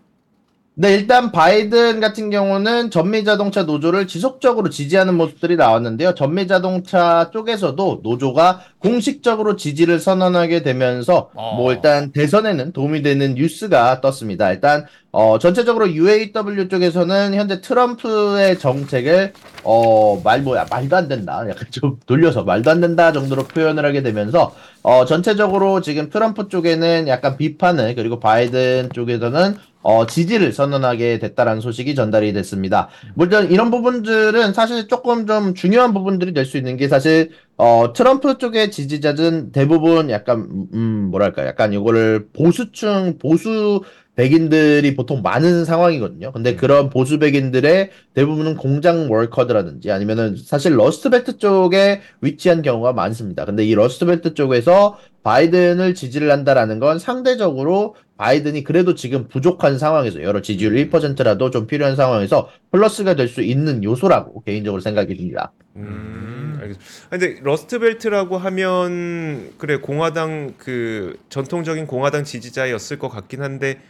네, 0.77 0.94
일단 0.94 1.32
바이든 1.32 2.01
같은 2.01 2.29
경우는 2.29 2.91
전미자동차 2.91 3.63
노조를 3.63 4.08
지속적으로 4.08 4.70
지지하는 4.70 5.15
모습들이 5.15 5.55
나왔는데요. 5.55 6.15
전미자동차 6.15 7.29
쪽에서도 7.32 8.01
노조가 8.03 8.60
공식적으로 8.79 9.55
지지를 9.55 10.01
선언하게 10.01 10.63
되면서 10.63 11.29
어. 11.34 11.55
뭐 11.55 11.72
일단 11.72 12.12
대선에는 12.12 12.74
도움이 12.74 13.03
되는 13.03 13.36
뉴스가 13.36 14.01
떴습니다. 14.01 14.51
일단 14.51 14.86
어 15.13 15.39
전체적으로 15.39 15.89
UAW 15.94 16.67
쪽에서는 16.67 17.36
현재 17.36 17.62
트럼프의 17.62 18.60
정책을 18.60 19.32
어, 19.63 20.02
말 20.02 20.42
뭐야 20.41 20.65
말도 20.70 20.98
안 20.98 21.08
된다. 21.08 21.46
약간 21.48 21.67
좀 21.72 21.98
돌려서 22.05 22.44
말도 22.44 22.70
안 22.70 22.82
된다 22.82 23.13
정도로 23.13 23.46
표현을 23.46 23.86
하게 23.86 24.03
되면서 24.03 24.53
어 24.84 25.05
전체적으로 25.05 25.79
지금 25.79 26.10
트럼프 26.10 26.50
쪽에는 26.50 27.08
약간 27.08 27.38
비판을 27.38 27.96
그리고 27.96 28.20
바이든 28.20 28.89
쪽에서는 28.94 29.55
어, 29.88 30.08
지지를 30.08 30.51
선언하게 30.51 31.20
됐다라는 31.20 31.62
소식이 31.62 31.94
전달이 31.94 32.34
됐습니다. 32.34 32.89
물론 33.13 33.51
이런 33.51 33.70
부분들은 33.70 34.51
사실 34.54 34.88
조금 34.88 35.27
좀 35.27 35.54
중요한 35.54 35.94
부분들이 35.94 36.34
될 36.34 36.46
수 36.46 36.58
있는 36.58 36.75
게 36.75 36.88
사실 36.88 37.30
어, 37.56 37.94
트럼프 37.94 38.39
쪽의 38.39 38.72
지지자들은 38.72 39.51
대부분 39.51 40.10
약간 40.10 40.68
음, 40.74 41.10
뭐랄까 41.12 41.46
약간 41.46 41.72
이거를 41.74 42.30
보수층 42.34 43.20
보수 43.20 43.84
백인들이 44.15 44.96
보통 44.96 45.22
많은 45.22 45.65
상황이거든요. 45.65 46.32
근데 46.32 46.56
그런 46.56 46.89
보수 46.89 47.20
백인들의 47.20 47.92
대부분은 48.15 48.56
공장 48.56 49.12
worker들이라든지 49.12 49.92
아니면은 49.92 50.36
사실 50.44 50.75
러스트벨트 50.77 51.38
쪽에 51.38 52.01
위치한 52.22 52.62
경우가 52.63 52.94
많습니다. 52.94 53.46
근데 53.46 53.63
이 53.65 53.75
러스트벨트 53.75 54.34
쪽에서 54.34 54.98
바이든을 55.24 55.96
지지를 55.96 56.32
한다라는 56.32 56.80
건 56.80 56.98
상대적으로 56.98 57.96
바이든이 58.17 58.63
그래도 58.63 58.95
지금 58.95 59.27
부족한 59.27 59.77
상황에서 59.77 60.24
여러 60.24 60.41
지지율 60.41 60.74
1%라도 60.89 61.50
좀 61.51 61.67
필요한 61.67 61.95
상황에서 61.95 62.50
플러스가 62.72 63.15
될 63.15 63.27
수 63.27 63.41
있는 63.41 63.84
요소라고 63.84 64.41
개인적으로 64.43 64.81
생각이 64.81 65.15
듭니다. 65.15 65.51
음, 65.75 66.57
알겠습니다. 66.62 66.86
아, 67.07 67.17
근데 67.17 67.39
러스트벨트라고 67.43 68.38
하면 68.38 69.51
그래 69.57 69.77
공화당 69.77 70.53
그 70.57 71.17
전통적인 71.29 71.88
공화당 71.88 72.24
지지자였을 72.24 72.98
것 73.00 73.10
같긴 73.10 73.41
한데 73.41 73.81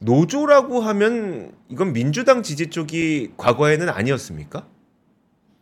노조라고 0.00 0.80
하면 0.80 1.52
이건 1.68 1.92
민주당 1.92 2.42
지지 2.42 2.68
쪽이 2.68 3.32
과거에는 3.36 3.88
아니었습니까? 3.88 4.66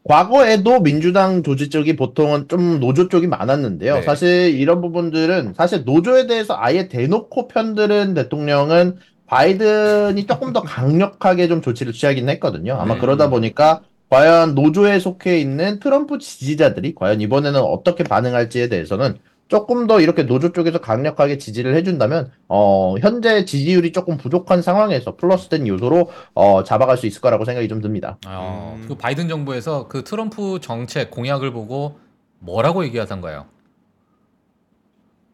과거에도 0.08 0.80
민주당 0.80 1.42
조직 1.42 1.70
쪽이 1.70 1.94
보통은 1.94 2.48
좀 2.48 2.80
노조 2.80 3.08
쪽이 3.08 3.26
많았는데요. 3.26 3.96
네. 3.96 4.02
사실 4.02 4.58
이런 4.58 4.80
부분들은 4.80 5.52
사실 5.54 5.84
노조에 5.84 6.26
대해서 6.26 6.56
아예 6.58 6.88
대놓고 6.88 7.46
편드는 7.48 8.14
대통령은 8.14 8.96
바이든이 9.26 10.26
조금 10.26 10.54
더 10.54 10.62
강력하게 10.62 11.46
좀 11.48 11.60
조치를 11.60 11.92
취하긴 11.92 12.30
했거든요. 12.30 12.78
아마 12.80 12.94
네. 12.94 13.00
그러다 13.00 13.28
보니까 13.28 13.82
과연 14.08 14.54
노조에 14.54 14.98
속해 14.98 15.38
있는 15.38 15.78
트럼프 15.78 16.18
지지자들이 16.18 16.94
과연 16.94 17.20
이번에는 17.20 17.60
어떻게 17.60 18.02
반응할지에 18.02 18.70
대해서는 18.70 19.18
조금 19.48 19.86
더 19.86 20.00
이렇게 20.00 20.24
노조 20.24 20.52
쪽에서 20.52 20.78
강력하게 20.80 21.38
지지를 21.38 21.74
해준다면 21.74 22.30
어 22.48 22.96
현재 23.00 23.46
지지율이 23.46 23.92
조금 23.92 24.18
부족한 24.18 24.60
상황에서 24.60 25.16
플러스된 25.16 25.66
요소로 25.66 26.10
어 26.34 26.62
잡아갈 26.64 26.98
수 26.98 27.06
있을 27.06 27.22
거라고 27.22 27.46
생각이 27.46 27.66
좀 27.66 27.80
듭니다. 27.80 28.18
어, 28.26 28.76
음. 28.78 28.84
그 28.86 28.94
바이든 28.94 29.28
정부에서 29.28 29.88
그 29.88 30.04
트럼프 30.04 30.58
정책 30.60 31.10
공약을 31.10 31.52
보고 31.52 31.98
뭐라고 32.40 32.84
얘기하던가요? 32.84 33.46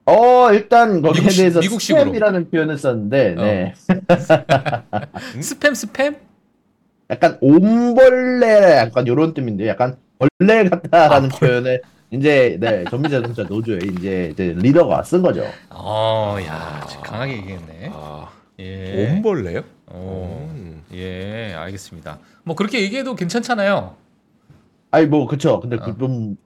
어, 0.07 0.53
일단 0.53 1.01
거기에 1.03 1.23
미국식- 1.23 1.37
대해서 1.39 1.61
미국식으로. 1.61 2.13
스팸이라는 2.13 2.51
표현을 2.51 2.77
썼는데, 2.79 3.35
어. 3.39 3.43
네. 3.43 3.75
스팸 5.41 5.71
스팸? 5.73 6.17
약간 7.11 7.39
옴벌레 7.41 8.77
약간 8.77 9.07
요런 9.07 9.33
뜻인데, 9.33 9.67
약간 9.67 9.97
벌레 10.39 10.69
같다라는 10.69 11.31
아, 11.33 11.39
표현을 11.39 11.81
이제 12.11 12.57
네 12.61 12.85
전미자동차 12.91 13.45
노조의 13.45 13.81
이제, 13.99 14.31
이제 14.33 14.55
리더가 14.57 15.03
쓴 15.03 15.23
거죠. 15.23 15.45
어, 15.71 16.37
야, 16.47 16.87
강하게 17.03 17.37
얘기했네. 17.39 17.91
아, 17.93 18.29
예. 18.61 19.11
옴벌레요? 19.13 19.63
어, 19.87 20.49
음. 20.55 20.83
예, 20.93 21.55
알겠습니다. 21.57 22.19
뭐 22.45 22.55
그렇게 22.55 22.81
얘기해도 22.83 23.15
괜찮잖아요. 23.15 23.97
아니 24.91 25.07
뭐 25.07 25.27
그쵸. 25.27 25.59
근데 25.59 25.77
어. 25.77 25.81
그좀 25.81 26.37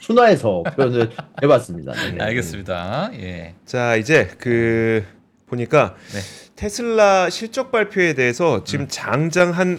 순화해서 0.00 0.62
표현을 0.62 1.10
해봤습니다. 1.42 1.92
네. 2.14 2.22
알겠습니다. 2.22 3.10
예. 3.14 3.54
자 3.64 3.96
이제 3.96 4.30
그 4.38 5.04
보니까 5.46 5.96
네. 6.12 6.20
테슬라 6.54 7.30
실적 7.30 7.72
발표에 7.72 8.14
대해서 8.14 8.62
지금 8.62 8.86
장장 8.88 9.50
한 9.50 9.78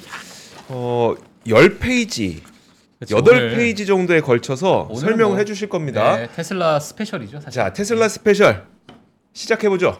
어, 0.67 1.15
10페이지, 1.45 2.41
그쵸, 2.99 3.17
여덟 3.17 3.51
8페이지 3.55 3.85
정도에 3.85 4.21
걸쳐서 4.21 4.89
설명을 4.95 5.25
뭐- 5.33 5.37
해 5.37 5.45
주실 5.45 5.69
겁니다. 5.69 6.17
네, 6.17 6.27
테슬라 6.35 6.79
스페셜이죠, 6.79 7.39
사실. 7.39 7.51
자, 7.61 7.71
테슬라 7.73 8.07
스페셜 8.07 8.63
시작해 9.33 9.69
보죠. 9.69 9.97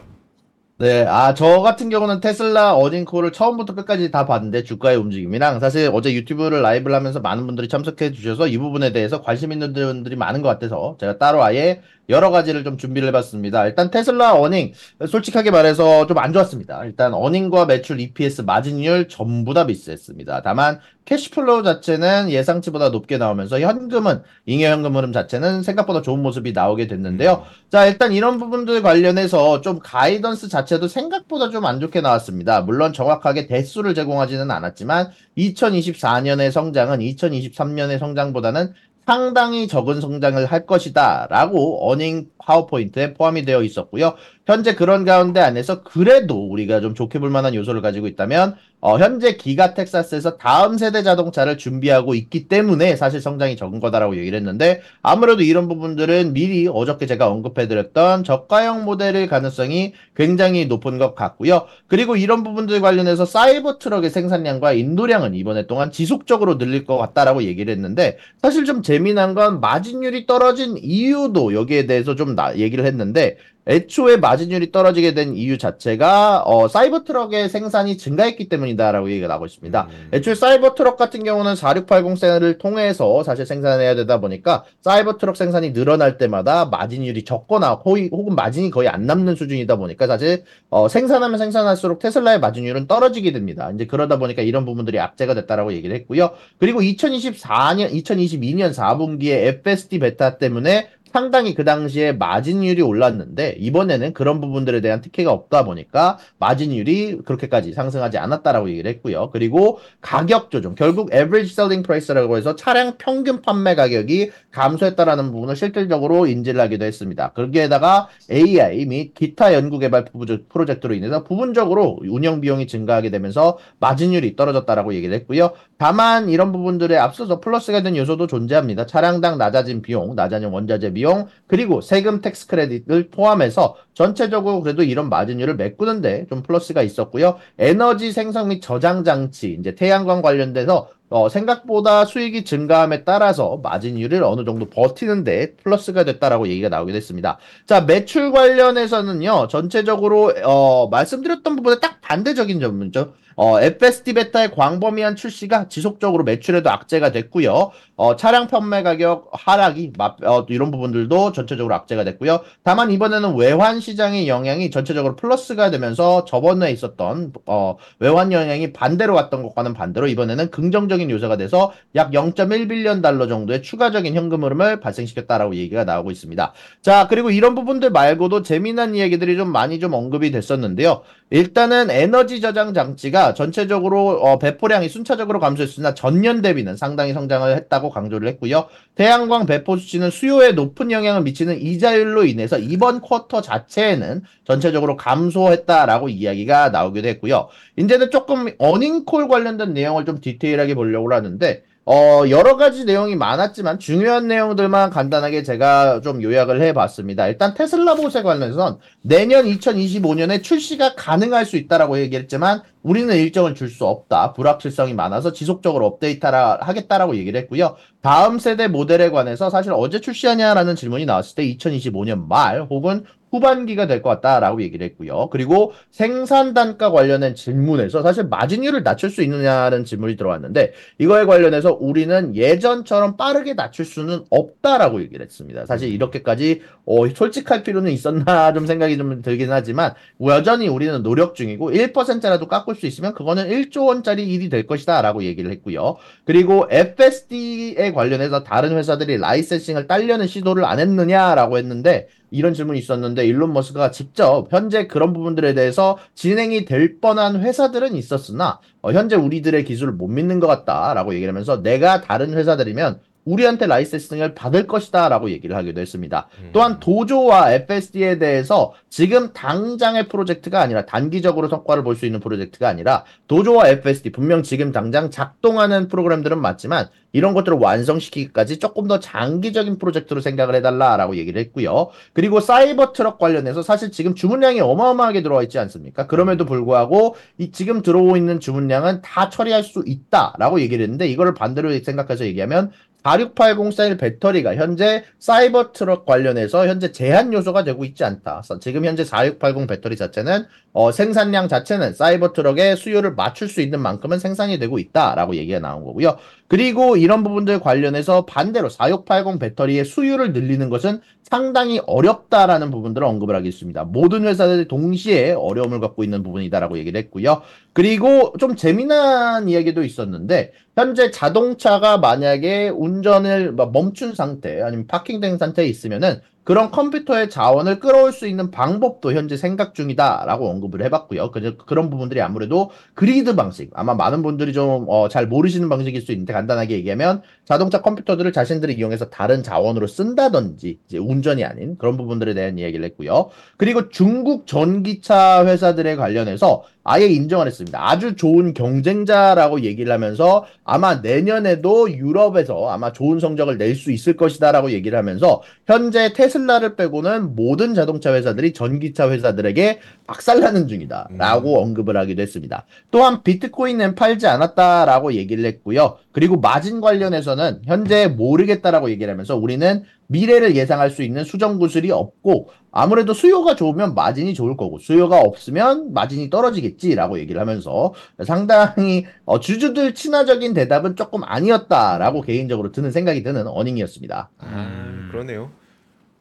네, 0.80 1.06
아, 1.08 1.34
저 1.34 1.62
같은 1.62 1.90
경우는 1.90 2.22
테슬라 2.22 2.76
earning 2.76 3.04
call을 3.04 3.32
처음부터 3.32 3.74
끝까지 3.76 4.12
다 4.12 4.26
봤는데 4.28 4.64
주가의 4.64 4.98
움직임이랑 4.98 5.60
사실 5.60 5.90
어제 5.92 6.14
유튜브를 6.14 6.62
라이브를 6.62 6.96
하면서 6.96 7.20
많은 7.20 7.46
분들이 7.48 7.68
참석해 7.68 8.12
주셔서 8.12 8.48
이 8.48 8.58
부분에 8.60 8.92
대해서 8.92 9.22
관심 9.22 9.52
있는 9.52 9.74
분들이 9.74 10.16
많은 10.16 10.42
것 10.44 10.50
같아서 10.50 10.96
제가 11.00 11.18
따로 11.18 11.44
아예 11.44 11.82
여러 12.10 12.32
가지를 12.32 12.64
좀 12.64 12.78
준비를 12.78 13.08
해봤습니다. 13.10 13.66
일단 13.66 13.92
테슬라 13.92 14.36
earning 14.36 14.74
솔직하게 15.08 15.52
말해서 15.52 16.08
좀 16.08 16.18
안 16.18 16.34
좋았습니다. 16.34 16.84
일단 16.86 17.14
earning과 17.14 17.66
매출, 17.66 18.00
EPS, 18.00 18.42
마진율 18.42 19.08
전부 19.08 19.54
다 19.54 19.66
miss했습니다. 19.66 20.42
다만 20.42 20.80
cash 21.06 21.35
flow 21.35 21.64
자체는 21.64 22.30
예상치보다 22.32 22.90
높게 22.90 23.18
나오면서 23.18 23.60
현금은 23.62 24.24
잉여 24.46 24.68
현금 24.70 24.96
흐름 24.98 25.14
자체는 25.14 25.64
생각보다 25.64 26.02
좋은 26.02 26.22
모습이 26.22 26.52
나오게 26.54 26.88
됐는데요. 26.88 27.44
자 27.72 27.86
일단 27.86 28.12
이런 28.12 28.40
부분들 28.40 28.82
관련해서 28.82 29.62
좀 29.62 29.80
guidance 29.80 30.50
자체도 30.50 30.88
생각보다 30.88 31.50
좀 31.50 31.66
안 31.66 31.80
좋게 31.80 32.02
나왔습니다. 32.02 32.62
물론 32.62 32.94
정확하게 32.94 33.48
대수를 33.48 33.94
제공하지는 33.94 34.50
않았지만 34.52 35.12
2024년의 35.38 36.52
성장은 36.52 37.00
2023년의 37.00 38.00
성장보다는 38.00 38.74
상당히 39.08 39.70
적은 39.70 40.02
성장을 40.02 40.46
할 40.46 40.66
것이다 40.66 41.28
라고 41.30 41.90
earning 41.90 42.30
파워포인트에 42.40 43.14
포함이 43.14 43.44
되어 43.46 43.64
있었고요. 43.64 44.16
현재 44.48 44.76
그런 44.76 45.04
가운데 45.04 45.42
안에서 45.42 45.84
그래도 45.84 46.48
우리가 46.50 46.80
좀 46.80 46.96
좋게 46.96 47.20
볼 47.20 47.30
만한 47.30 47.54
요소를 47.54 47.82
가지고 47.82 48.08
있다면 48.08 48.56
어, 48.80 48.98
현재 48.98 49.36
기가 49.36 49.74
텍사스에서 49.74 50.38
다음 50.38 50.78
세대 50.78 51.04
자동차를 51.04 51.58
준비하고 51.58 52.16
있기 52.16 52.48
때문에 52.48 52.96
사실 52.96 53.20
성장이 53.20 53.58
적은 53.58 53.82
거다라고 53.82 54.16
얘기를 54.16 54.38
했는데 54.38 54.82
아무래도 55.02 55.42
이런 55.42 55.68
부분들은 55.68 56.32
미리 56.32 56.70
어저께 56.72 57.08
제가 57.08 57.28
언급해드렸던 57.30 58.24
저가형 58.24 58.86
모델의 58.86 59.28
가능성이 59.28 59.94
굉장히 60.16 60.66
높은 60.68 60.98
것 60.98 61.14
같고요. 61.14 61.66
그리고 61.88 62.16
이런 62.16 62.44
부분들 62.44 62.80
관련해서 62.80 63.26
사이버 63.26 63.80
트럭의 63.80 64.12
생산량과 64.12 64.72
인도량은 64.74 65.36
이번에 65.36 65.68
동안 65.68 65.92
지속적으로 65.92 66.58
늘릴 66.58 66.86
것 66.86 66.98
같다라고 66.98 67.44
얘기를 67.44 67.74
했는데 67.74 68.18
사실 68.42 68.64
좀 68.64 68.82
재미난 68.82 69.34
건 69.34 69.60
마진율이 69.60 70.26
떨어진 70.26 70.78
이유도 70.82 71.54
여기에 71.54 71.88
대해서 71.88 72.16
좀 72.16 72.36
나- 72.36 72.56
얘기를 72.58 72.86
했는데 72.86 73.36
애초에 73.68 74.18
마진율이 74.18 74.72
떨어지게 74.72 75.14
된 75.14 75.36
이유 75.36 75.58
자체가 75.58 76.44
어, 76.46 76.68
사이버 76.68 77.04
트럭의 77.04 77.50
생산이 77.50 77.98
증가했기 77.98 78.48
때문이다라고 78.50 79.12
얘기가 79.12 79.28
나오고 79.28 79.46
있습니다. 79.46 79.88
음. 79.90 80.10
애초에 80.14 80.36
사이버 80.36 80.74
트럭 80.74 80.98
같은 80.98 81.24
경우는 81.24 81.56
4680 81.56 82.18
셀을 82.18 82.58
통해서 82.58 83.24
사실 83.24 83.46
생산해야 83.46 83.96
되다 83.96 84.20
보니까 84.20 84.64
사이버 84.82 85.18
트럭 85.18 85.36
생산이 85.36 85.74
늘어날 85.74 86.18
때마다 86.18 86.66
마진율이 86.66 87.26
적거나 87.26 87.74
호이, 87.74 88.10
혹은 88.12 88.36
마진이 88.36 88.72
거의 88.72 88.88
안 88.88 89.06
남는 89.06 89.36
수준이다 89.36 89.76
보니까 89.76 90.08
사실 90.08 90.44
어, 90.70 90.88
생산하면 90.88 91.38
생산할수록 91.38 92.00
테슬라의 92.00 92.40
마진율은 92.40 92.88
떨어지게 92.88 93.34
됩니다. 93.34 93.70
이제 93.74 93.86
그러다 93.86 94.18
보니까 94.18 94.42
이런 94.42 94.66
부분들이 94.66 95.00
악재가 95.00 95.34
됐다라고 95.34 95.74
얘기를 95.74 95.96
했고요. 95.96 96.32
그리고 96.58 96.82
2024년, 96.82 97.92
2022년 97.92 98.74
4분기에 98.74 99.48
FSD 99.48 100.00
베타 100.00 100.38
때문에 100.38 100.90
상당히 101.18 101.56
그 101.56 101.64
당시에 101.64 102.12
마진율이 102.12 102.84
올랐는데 102.84 103.56
이번에는 103.58 104.14
그런 104.14 104.40
부분들에 104.40 104.82
대한 104.82 105.02
특혜가 105.02 105.32
없다 105.32 105.66
보니까 105.66 106.20
마진율이 106.38 107.22
그렇게까지 107.26 107.74
상승하지 107.74 108.20
않았다라고 108.20 108.70
얘기를 108.70 108.92
했고요. 108.92 109.32
그리고 109.34 109.80
가격 110.00 110.52
조정, 110.52 110.76
결국 110.76 111.12
average 111.12 111.54
selling 111.54 111.82
price라고 111.82 112.38
해서 112.38 112.56
차량 112.56 113.00
평균 113.00 113.42
판매 113.42 113.74
가격이 113.74 114.30
감소했다라는 114.52 115.32
부분을 115.32 115.56
실질적으로 115.56 116.28
인지를 116.28 116.62
하기도 116.62 116.86
했습니다. 116.86 117.30
거기에다가 117.30 118.10
AI 118.32 118.86
및 118.86 119.16
기타 119.16 119.56
연구 119.56 119.80
개발 119.80 120.06
프로젝트로 120.50 120.94
인해서 120.94 121.24
부분적으로 121.24 121.98
운영 122.08 122.42
비용이 122.42 122.68
증가하게 122.68 123.10
되면서 123.10 123.58
마진율이 123.80 124.36
떨어졌다라고 124.36 124.94
얘기를 124.94 125.16
했고요. 125.16 125.54
다만 125.80 126.30
이런 126.30 126.52
부분들에 126.52 126.96
앞서서 126.96 127.40
플러스가 127.40 127.82
된 127.82 127.98
요소도 127.98 128.28
존재합니다. 128.28 128.86
차량당 128.86 129.40
낮아진 129.40 129.82
비용, 129.82 130.16
낮아진 130.16 130.50
원자재 130.50 130.94
비용, 130.94 131.07
그리고 131.48 131.82
세금 131.82 132.22
tax 132.22 132.48
credit을 132.48 133.10
포함해서 133.10 133.76
전체적으로 133.94 134.62
그래도 134.62 134.84
이런 134.84 135.10
마진율을 135.10 135.56
메꾸는데 135.56 136.28
좀 136.30 136.44
플러스가 136.44 136.82
있었고요. 136.82 137.38
에너지 137.58 138.12
생성 138.12 138.50
및 138.50 138.62
저장 138.62 139.04
장치, 139.04 139.58
이제 139.60 139.76
태양광 139.76 140.22
관련돼서 140.22 140.90
어, 141.10 141.30
생각보다 141.30 142.04
수익이 142.04 142.44
증가함에 142.44 143.06
따라서 143.06 143.62
마진율을 143.64 144.24
어느 144.24 144.44
정도 144.44 144.70
버티는데 144.70 145.56
플러스가 145.56 146.04
됐다라고 146.04 146.50
얘기가 146.50 146.68
나오게 146.68 146.92
됐습니다. 146.92 147.38
자, 147.66 147.82
매출 147.82 148.32
관련해서는요, 148.32 149.48
전체적으로, 149.50 150.34
어, 150.44 150.90
말씀드렸던 150.90 151.56
부분에 151.56 151.80
딱 151.80 152.02
반대적인 152.02 152.60
점이죠. 152.60 153.14
어, 153.40 153.62
FSD 153.62 154.14
베타의 154.14 154.50
광범위한 154.52 155.16
출시가 155.16 155.68
지속적으로 155.70 156.24
매출에도 156.24 156.72
악재가 156.72 157.12
됐고요. 157.12 157.70
어, 157.96 158.16
차량 158.16 158.48
판매 158.48 158.82
가격 158.82 159.30
하락이, 159.32 159.94
마- 159.96 160.16
어, 160.24 160.48
이런 160.50 160.72
부분들도 160.72 161.34
전체적으로 161.34 161.76
악재가 161.76 162.04
됐고요. 162.04 162.42
다만 162.64 162.90
이번에는 162.90 163.36
외환 163.36 163.80
시장의 163.80 164.28
영향이 164.28 164.72
전체적으로 164.72 165.16
플러스가 165.16 165.70
되면서 165.70 166.26
저번에 166.26 166.72
있었던, 166.72 167.34
어, 167.46 167.76
외환 168.00 168.32
영향이 168.32 168.74
반대로 168.74 169.14
왔던 169.14 169.44
것과는 169.44 169.76
반대로 169.76 170.08
이번에는 170.08 170.50
긍정적인 170.50 171.12
요소가 171.12 171.38
돼서 171.38 171.74
약 171.94 172.10
0.1빌리언 172.14 173.04
달러 173.04 173.28
정도의 173.28 173.62
추가적인 173.62 174.16
현금 174.16 174.44
흐름을 174.46 174.80
발생시켰다라고 174.80 175.54
얘기가 175.56 175.84
나오고 175.84 176.10
있습니다. 176.10 176.54
자, 176.82 177.08
그리고 177.08 177.30
이런 177.30 177.54
부분들 177.54 177.92
말고도 177.92 178.42
재미난 178.42 178.96
이야기들이 178.96 179.38
좀 179.38 179.52
많이 179.52 179.80
좀 179.80 179.94
언급이 179.94 180.32
됐었는데요. 180.32 181.04
일단은 181.30 181.90
에너지 181.90 182.40
저장 182.40 182.74
장치가 182.74 183.34
전체적으로 183.34 184.12
어, 184.22 184.40
배포량이 184.40 184.88
순차적으로 184.88 185.40
감소했으나 185.40 185.94
전년 185.94 186.42
대비는 186.42 186.78
상당히 186.78 187.12
성장을 187.12 187.54
했다고 187.54 187.90
강조를 187.90 188.30
했고요. 188.30 188.68
태양광 188.96 189.46
배포 189.46 189.76
수치는 189.76 190.10
수요에 190.10 190.54
높은 190.54 190.90
영향을 190.90 191.24
미치는 191.24 191.62
이자율로 191.62 192.26
인해서 192.26 192.58
이번 192.58 193.02
쿼터 193.02 193.42
자체에는 193.42 194.24
전체적으로 194.46 194.96
감소했다라고 194.96 196.08
이야기가 196.08 196.70
나오기도 196.70 197.10
했고요. 197.10 197.50
이제는 197.76 198.10
조금 198.10 198.48
어닝콜 198.58 199.28
관련된 199.28 199.74
내용을 199.74 200.06
좀 200.06 200.22
디테일하게 200.22 200.76
보려고 200.76 201.14
하는데 201.14 201.64
어, 201.90 202.28
여러 202.30 202.58
가지 202.58 202.84
내용이 202.84 203.16
많았지만 203.16 203.80
중요한 203.80 204.28
내용들만 204.28 204.90
간단하게 204.90 205.44
제가 205.44 206.02
좀 206.02 206.22
요약을 206.22 206.62
해봤습니다. 206.62 207.30
일단 207.30 207.54
테슬라 207.54 207.96
보세 207.96 208.24
관련해서는 208.24 208.78
내년 209.04 209.46
2025년에 209.46 210.44
출시가 210.44 210.96
가능할 210.96 211.46
수 211.46 211.56
있다라고 211.56 211.98
얘기했지만 212.00 212.62
우리는 212.84 213.16
일정을 213.16 213.56
줄 213.56 213.70
수 213.70 213.86
없다. 213.86 214.34
불확실성이 214.34 214.94
많아서 214.96 215.32
지속적으로 215.32 215.86
업데이트라 215.86 216.60
하겠다라고 216.62 217.16
얘기를 217.16 217.40
했고요. 217.42 217.78
다음 218.02 218.38
세대 218.38 218.68
모델에 218.68 219.10
관해서 219.10 219.50
사실 219.50 219.72
어제 219.74 220.02
출시하냐라는 220.02 220.76
질문이 220.76 221.06
나왔을 221.06 221.36
때 221.36 221.56
2025년 221.56 222.28
말 222.28 222.64
혹은 222.70 223.06
후반기가 223.32 223.86
될 223.88 224.02
것 224.02 224.10
같다라고 224.10 224.62
얘기를 224.62 224.86
했고요. 224.86 225.30
그리고 225.32 225.74
생산 225.92 226.54
단가 226.54 226.92
관련된 226.92 227.36
질문에서 227.36 228.02
사실 228.04 228.26
마진율을 228.26 228.84
낮출 228.84 229.10
수 229.10 229.24
있느냐는 229.24 229.86
질문이 229.86 230.16
들어왔는데 230.16 230.74
이거에 231.00 231.26
관련해서 231.26 231.78
우리는 231.80 232.36
예전처럼 232.36 233.18
빠르게 233.18 233.56
낮출 233.56 233.86
수는 233.86 234.24
없다라고 234.30 235.02
얘기를 235.02 235.26
했습니다. 235.26 235.66
사실 235.66 235.90
이렇게까지 235.92 236.62
어, 236.86 237.08
솔직할 237.10 237.64
필요는 237.64 237.92
있었나 237.92 238.54
좀 238.54 238.66
생각이 238.66 238.98
좀 238.98 239.22
들긴 239.22 239.52
하지만 239.52 239.94
여전히 240.26 240.68
우리는 240.68 241.04
노력 241.04 241.36
중이고 241.36 241.72
1%라도 241.72 242.48
깎을 242.48 242.76
수 242.76 242.86
있으면 242.86 243.14
그거는 243.14 243.50
1조 243.50 243.88
원짜리 243.88 244.26
일이 244.28 244.50
될 244.50 244.68
것이다라고 244.68 245.24
얘기를 245.24 245.52
했고요. 245.52 245.98
그리고 246.24 246.68
FSD에 246.70 247.92
관련해서 247.94 248.44
다른 248.44 248.78
회사들이 248.78 249.18
라이센싱을 249.18 249.88
딸려는 249.88 250.28
시도를 250.28 250.66
안 250.66 250.80
했느냐라고 250.80 251.58
했는데 251.58 252.08
이런 252.32 252.54
질문이 252.54 252.80
있었는데 252.80 253.26
일론 253.26 253.54
머스크가 253.54 253.92
직접 253.92 254.48
현재 254.52 254.88
그런 254.88 255.14
부분들에 255.14 255.54
대해서 255.54 255.98
진행이 256.16 256.66
될 256.66 257.00
뻔한 257.00 257.42
회사들은 257.42 257.96
있었으나 257.96 258.60
어, 258.82 258.92
현재 258.92 259.16
우리들의 259.16 259.64
기술을 259.66 259.94
못 259.94 260.08
믿는 260.08 260.40
것 260.40 260.48
같다라고 260.48 261.14
얘기를 261.14 261.32
하면서 261.32 261.62
내가 261.62 262.02
다른 262.02 262.34
회사들이면 262.34 263.00
우리한테 263.28 263.68
라이센싱을 263.68 264.34
받을 264.36 264.68
것이다 264.68 265.10
라고 265.10 265.30
얘기를 265.30 265.56
하기도 265.58 265.82
했습니다. 265.82 266.28
또한 266.54 266.80
도조와 266.80 267.52
FSD에 267.52 268.18
대해서 268.20 268.74
지금 268.90 269.34
당장의 269.34 270.08
프로젝트가 270.08 270.62
아니라 270.62 270.86
단기적으로 270.86 271.50
성과를 271.50 271.84
볼 271.84 271.98
수 271.98 272.06
있는 272.06 272.20
프로젝트가 272.20 272.70
아니라 272.70 273.04
도조와 273.28 273.70
FSD 273.70 274.12
분명 274.12 274.44
지금 274.44 274.72
당장 274.72 275.10
작동하는 275.10 275.88
프로그램들은 275.88 276.40
맞지만 276.40 276.88
이런 277.12 277.34
것들을 277.34 277.58
완성시키기까지 277.58 278.60
조금 278.60 278.88
더 278.88 279.00
장기적인 279.00 279.80
프로젝트로 279.80 280.22
생각을 280.22 280.54
해달라라고 280.56 281.16
얘기를 281.16 281.42
했고요. 281.42 281.90
그리고 282.14 282.40
사이버 282.40 282.94
트럭 282.94 283.18
관련해서 283.18 283.64
사실 283.64 283.92
지금 283.92 284.14
주문량이 284.14 284.60
어마어마하게 284.60 285.24
들어와 285.24 285.42
있지 285.44 285.58
않습니까? 285.58 286.06
그럼에도 286.06 286.46
불구하고 286.46 287.16
이 287.40 287.52
지금 287.52 287.82
들어오고 287.82 288.18
있는 288.18 288.40
주문량은 288.40 289.02
다 289.02 289.30
처리할 289.30 289.64
수 289.64 289.84
있다라고 289.86 290.62
얘기를 290.62 290.84
했는데 290.84 291.08
이거를 291.08 291.34
반대로 291.34 291.72
생각해서 291.80 292.26
얘기하면 292.26 292.72
4680셀 293.08 293.98
배터리가 294.00 294.56
현재 294.56 295.06
사이버 295.20 295.72
트럭 295.72 296.06
관련해서 296.06 296.68
현재 296.68 296.92
제한 296.92 297.32
요소가 297.32 297.64
되고 297.64 297.86
있지 297.86 298.04
않다. 298.04 298.42
지금 298.60 298.86
현재 298.86 299.06
4680 299.06 299.68
배터리 299.68 299.96
자체는 299.96 300.46
어, 300.74 300.92
생산량 300.92 301.48
자체는 301.48 301.94
사이버 301.94 302.34
트럭의 302.34 302.76
수요를 302.76 303.16
맞출 303.16 303.48
수 303.48 303.62
있는 303.62 303.80
만큼은 303.82 304.20
생산이 304.20 304.60
되고 304.60 304.78
있다라고 304.78 305.36
얘기가 305.36 305.60
나온 305.60 305.84
거고요. 305.86 306.18
그리고 306.48 306.96
이런 306.96 307.24
부분들 307.24 307.60
관련해서 307.60 308.26
반대로 308.26 308.70
4680 308.70 309.40
배터리의 309.40 309.84
수율을 309.84 310.32
늘리는 310.32 310.70
것은 310.70 311.02
상당히 311.24 311.82
어렵다라는 311.86 312.72
부분들을 312.72 313.06
언급을 313.06 313.36
하겠습니다. 313.36 313.84
모든 313.84 314.24
회사들이 314.24 314.70
동시에 314.70 315.34
어려움을 315.34 315.82
갖고 315.82 316.06
있는 316.06 316.24
부분이다라고 316.24 316.78
얘기를 316.78 316.98
했고요. 317.02 317.42
그리고 317.74 318.34
좀 318.40 318.56
재미난 318.56 319.50
이야기도 319.50 319.84
있었는데 319.84 320.54
현재 320.76 321.12
자동차가 321.12 321.98
만약에 321.98 322.70
운전을 322.70 323.52
뭐 323.52 323.66
멈춘 323.66 324.16
상태 324.16 324.62
아니면 324.62 324.88
파킹된 324.88 325.38
상태에 325.38 325.66
있으면은 325.66 326.22
그런 326.48 326.72
컴퓨터의 326.72 327.30
자원을 327.30 327.82
끌어올 327.82 328.14
수 328.14 328.26
있는 328.26 328.52
방법도 328.52 329.12
현재 329.12 329.36
생각 329.36 329.76
중이다라고 329.76 330.50
언급을 330.50 330.82
해봤고요. 330.86 331.32
그, 331.32 331.58
그런 331.58 331.90
부분들이 331.90 332.22
아무래도 332.22 332.72
그리드 332.94 333.36
방식 333.36 333.70
아마 333.74 333.96
많은 333.96 334.24
분들이 334.24 334.54
좀잘 334.54 335.28
모르시는 335.28 335.68
방식일 335.68 336.02
수 336.02 336.14
있는데 336.14 336.32
간단하게 336.32 336.76
얘기하면 336.76 337.22
자동차 337.44 337.82
컴퓨터들을 337.82 338.32
자신들이 338.32 338.76
이용해서 338.76 339.10
다른 339.10 339.44
자원으로 339.44 339.88
쓴다든지 339.88 340.80
이제 340.88 340.98
운전이 340.98 341.44
아닌 341.44 341.78
그런 341.78 341.98
부분들에 341.98 342.34
대한 342.34 342.58
이야기를 342.58 342.86
했고요. 342.86 343.30
그리고 343.58 343.90
중국 343.90 344.48
전기차 344.48 345.46
회사들에 345.46 345.98
관련해서 345.98 346.64
아예 346.88 347.06
인정을 347.08 347.48
했습니다. 347.48 347.80
아주 347.86 348.16
좋은 348.16 348.54
경쟁자라고 348.54 349.62
얘기를 349.62 349.92
하면서 349.92 350.46
아마 350.64 351.02
내년에도 351.02 351.92
유럽에서 351.92 352.70
아마 352.70 352.94
좋은 352.94 353.20
성적을 353.20 353.58
낼 353.58 353.78
수 353.78 353.92
있을 353.92 354.16
것이다라고 354.16 354.72
얘기를 354.72 354.98
하면서 354.98 355.44
현재 355.68 356.12
테슬라를 356.14 356.76
빼고는 356.78 357.36
모든 357.36 357.76
자동차 357.76 358.14
회사들이 358.14 358.54
전기차 358.54 359.12
회사들에게 359.12 359.80
박살나는 360.08 360.68
중이다라고 360.68 361.62
언급을 361.62 361.96
하기도 361.98 362.22
했습니다. 362.22 362.66
또한 362.90 363.22
비트코인은 363.22 363.94
팔지 363.96 364.26
않았다라고 364.26 365.14
얘기를 365.14 365.46
했고요. 365.46 365.98
그리고 366.12 366.38
마진 366.38 366.82
관련해서는 366.82 367.62
현재 367.66 368.08
모르겠다라고 368.08 368.90
얘기를 368.90 369.12
하면서 369.12 369.36
우리는 369.36 369.84
미래를 370.08 370.56
예상할 370.56 370.90
수 370.90 371.04
있는 371.04 371.24
수정 371.24 371.60
구슬이 371.60 371.92
없고 371.92 372.50
아무래도 372.72 373.14
수요가 373.14 373.56
좋으면 373.56 373.96
마진이 373.96 374.34
좋을 374.34 374.56
거고 374.56 374.80
수요가 374.80 375.20
없으면 375.20 375.94
마진이 375.94 376.30
떨어지겠지라고 376.30 377.20
얘기를 377.20 377.40
하면서 377.42 377.94
상당히 378.26 379.06
어, 379.26 379.40
주주들 379.40 379.94
친화적인 379.94 380.54
대답은 380.54 380.96
조금 380.96 381.24
아니었다라고 381.24 382.22
개인적으로 382.22 382.72
드는 382.72 382.92
생각이 382.92 383.24
드는 383.24 383.48
어닝이었습니다. 383.48 384.30
아, 384.38 385.08
그러네요. 385.12 385.52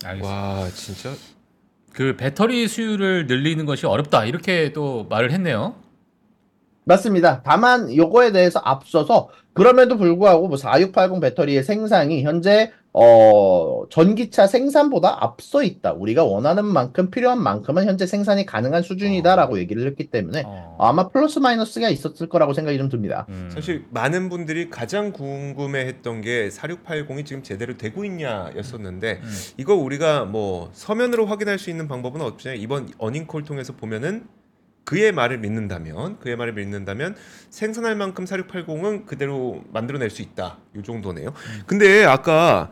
알겠습니다. 0.04 0.28
와, 0.28 0.68
진짜 0.70 1.10
그 1.92 2.16
배터리 2.16 2.68
수율을 2.68 3.26
늘리는 3.26 3.64
것이 3.64 3.86
어렵다 3.86 4.24
이렇게 4.24 4.72
또 4.72 5.06
말을 5.08 5.32
했네요. 5.32 5.74
맞습니다. 6.84 7.42
다만 7.44 7.94
요거에 7.94 8.32
대해서 8.32 8.60
앞서서 8.62 9.28
그럼에도 9.54 9.96
불구하고 9.96 10.48
뭐 10.48 10.56
4680 10.56 11.20
배터리의 11.20 11.64
생산이 11.64 12.22
현재 12.22 12.72
어 12.98 13.84
전기차 13.90 14.46
생산보다 14.46 15.22
앞서 15.22 15.62
있다. 15.62 15.92
우리가 15.92 16.24
원하는 16.24 16.64
만큼 16.64 17.10
필요한 17.10 17.42
만큼은 17.42 17.86
현재 17.86 18.06
생산이 18.06 18.46
가능한 18.46 18.82
수준이다라고 18.82 19.58
얘기를 19.58 19.86
했기 19.86 20.10
때문에 20.10 20.44
어. 20.46 20.78
아마 20.80 21.08
플러스 21.08 21.38
마이너스가 21.38 21.90
있었을 21.90 22.30
거라고 22.30 22.54
생각이 22.54 22.78
좀 22.78 22.88
듭니다. 22.88 23.26
음. 23.28 23.50
사실 23.52 23.84
많은 23.90 24.30
분들이 24.30 24.70
가장 24.70 25.12
궁금해했던 25.12 26.22
게 26.22 26.48
4680이 26.48 27.26
지금 27.26 27.42
제대로 27.42 27.76
되고 27.76 28.02
있냐였었는데 28.02 29.20
음. 29.22 29.34
이거 29.58 29.74
우리가 29.74 30.24
뭐 30.24 30.70
서면으로 30.72 31.26
확인할 31.26 31.58
수 31.58 31.68
있는 31.68 31.88
방법은 31.88 32.22
없죠. 32.22 32.54
이번 32.54 32.88
어닝콜 32.96 33.44
통해서 33.44 33.74
보면은 33.74 34.24
그의 34.86 35.10
말을 35.12 35.38
믿는다면 35.38 36.20
그의 36.20 36.36
말을 36.36 36.54
믿는다면 36.54 37.16
생산할 37.50 37.96
만큼 37.96 38.24
4680은 38.24 39.04
그대로 39.04 39.62
만들어낼 39.72 40.10
수 40.10 40.22
있다. 40.22 40.58
이 40.76 40.82
정도네요. 40.82 41.34
근데 41.66 42.04
아까 42.04 42.70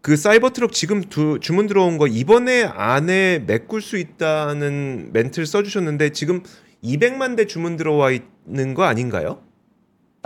그 0.00 0.16
사이버 0.16 0.50
트럭 0.50 0.72
지금 0.72 1.02
두, 1.02 1.38
주문 1.40 1.66
들어온 1.66 1.98
거 1.98 2.06
이번에 2.06 2.64
안에 2.64 3.44
메꿀 3.46 3.82
수 3.82 3.98
있다는 3.98 5.10
멘트를 5.12 5.46
써주셨는데 5.46 6.10
지금 6.10 6.42
200만 6.82 7.36
대 7.36 7.46
주문 7.46 7.76
들어와 7.76 8.10
있는 8.10 8.74
거 8.74 8.84
아닌가요? 8.84 9.42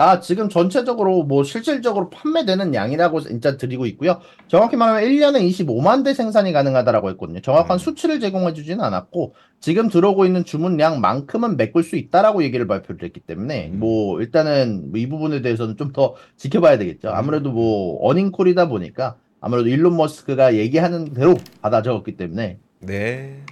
아, 0.01 0.21
지금 0.21 0.47
전체적으로 0.47 1.23
뭐 1.23 1.43
실질적으로 1.43 2.09
판매되는 2.09 2.73
양이라고 2.73 3.19
진짜 3.19 3.57
드리고 3.57 3.85
있고요. 3.87 4.21
정확히 4.47 4.77
말하면 4.77 5.03
1년에 5.03 5.41
25만 5.49 6.05
대 6.05 6.13
생산이 6.13 6.53
가능하다라고 6.53 7.09
했거든요. 7.09 7.41
정확한 7.41 7.75
음. 7.75 7.77
수치를 7.77 8.21
제공해 8.21 8.53
주지는 8.53 8.81
않았고 8.81 9.35
지금 9.59 9.89
들어오고 9.89 10.25
있는 10.25 10.45
주문량만큼은 10.45 11.57
메꿀 11.57 11.83
수 11.83 11.97
있다라고 11.97 12.43
얘기를 12.43 12.65
발표를 12.65 13.03
했기 13.03 13.19
때문에 13.19 13.71
음. 13.73 13.79
뭐 13.79 14.21
일단은 14.21 14.89
뭐이 14.91 15.09
부분에 15.09 15.41
대해서는 15.41 15.75
좀 15.75 15.91
더 15.91 16.15
지켜봐야 16.37 16.77
되겠죠. 16.77 17.09
아무래도 17.09 17.51
뭐 17.51 17.97
어닝콜이다 18.07 18.69
보니까 18.69 19.17
아무래도 19.41 19.67
일론 19.67 19.97
머스크가 19.97 20.55
얘기하는 20.55 21.13
대로 21.13 21.35
받아 21.61 21.81
적었기 21.81 22.15
때문에 22.15 22.59
네, 22.79 23.43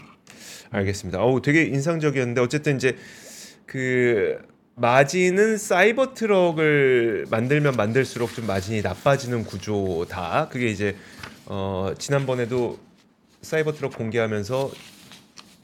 알겠습니다. 0.70 1.22
어우, 1.22 1.42
되게 1.42 1.64
인상적이었는데 1.64 2.40
어쨌든 2.40 2.78
이제 2.78 2.96
그 3.66 4.38
마진은 4.80 5.58
사이버 5.58 6.14
트럭을 6.14 7.26
만들면 7.32 7.76
만들수록 7.76 8.32
좀 8.36 8.46
마진이 8.46 8.84
나빠지는 8.84 9.44
구조다. 9.44 10.50
그게 10.52 10.68
이제 10.68 10.96
어 11.48 11.94
지난번에도 11.98 12.78
사이버 13.42 13.74
트럭 13.74 13.96
공개하면서 13.98 14.70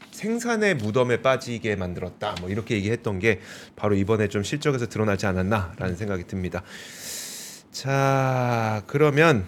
생산의 0.10 0.78
무덤에 0.78 1.22
빠지게 1.22 1.76
만들었다. 1.76 2.34
뭐 2.42 2.50
이렇게 2.50 2.74
얘기했던 2.74 3.20
게 3.20 3.40
바로 3.76 3.94
이번에 3.94 4.30
좀 4.30 4.42
실적에서 4.42 4.88
드러나지 4.88 5.28
않았나라는 5.28 5.96
생각이 5.96 6.26
듭니다. 6.26 6.64
자, 7.72 8.82
그러면 8.88 9.46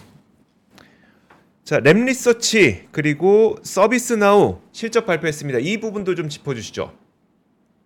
자, 1.64 1.80
램 1.80 2.06
리서치 2.06 2.90
그리고 2.92 3.58
서비스 3.64 4.14
나우 4.14 4.60
실적 4.74 5.08
발표했습니다. 5.08 5.58
이 5.60 5.80
부분도 5.80 6.14
좀 6.14 6.30
짚어 6.30 6.54
주시죠. 6.54 7.05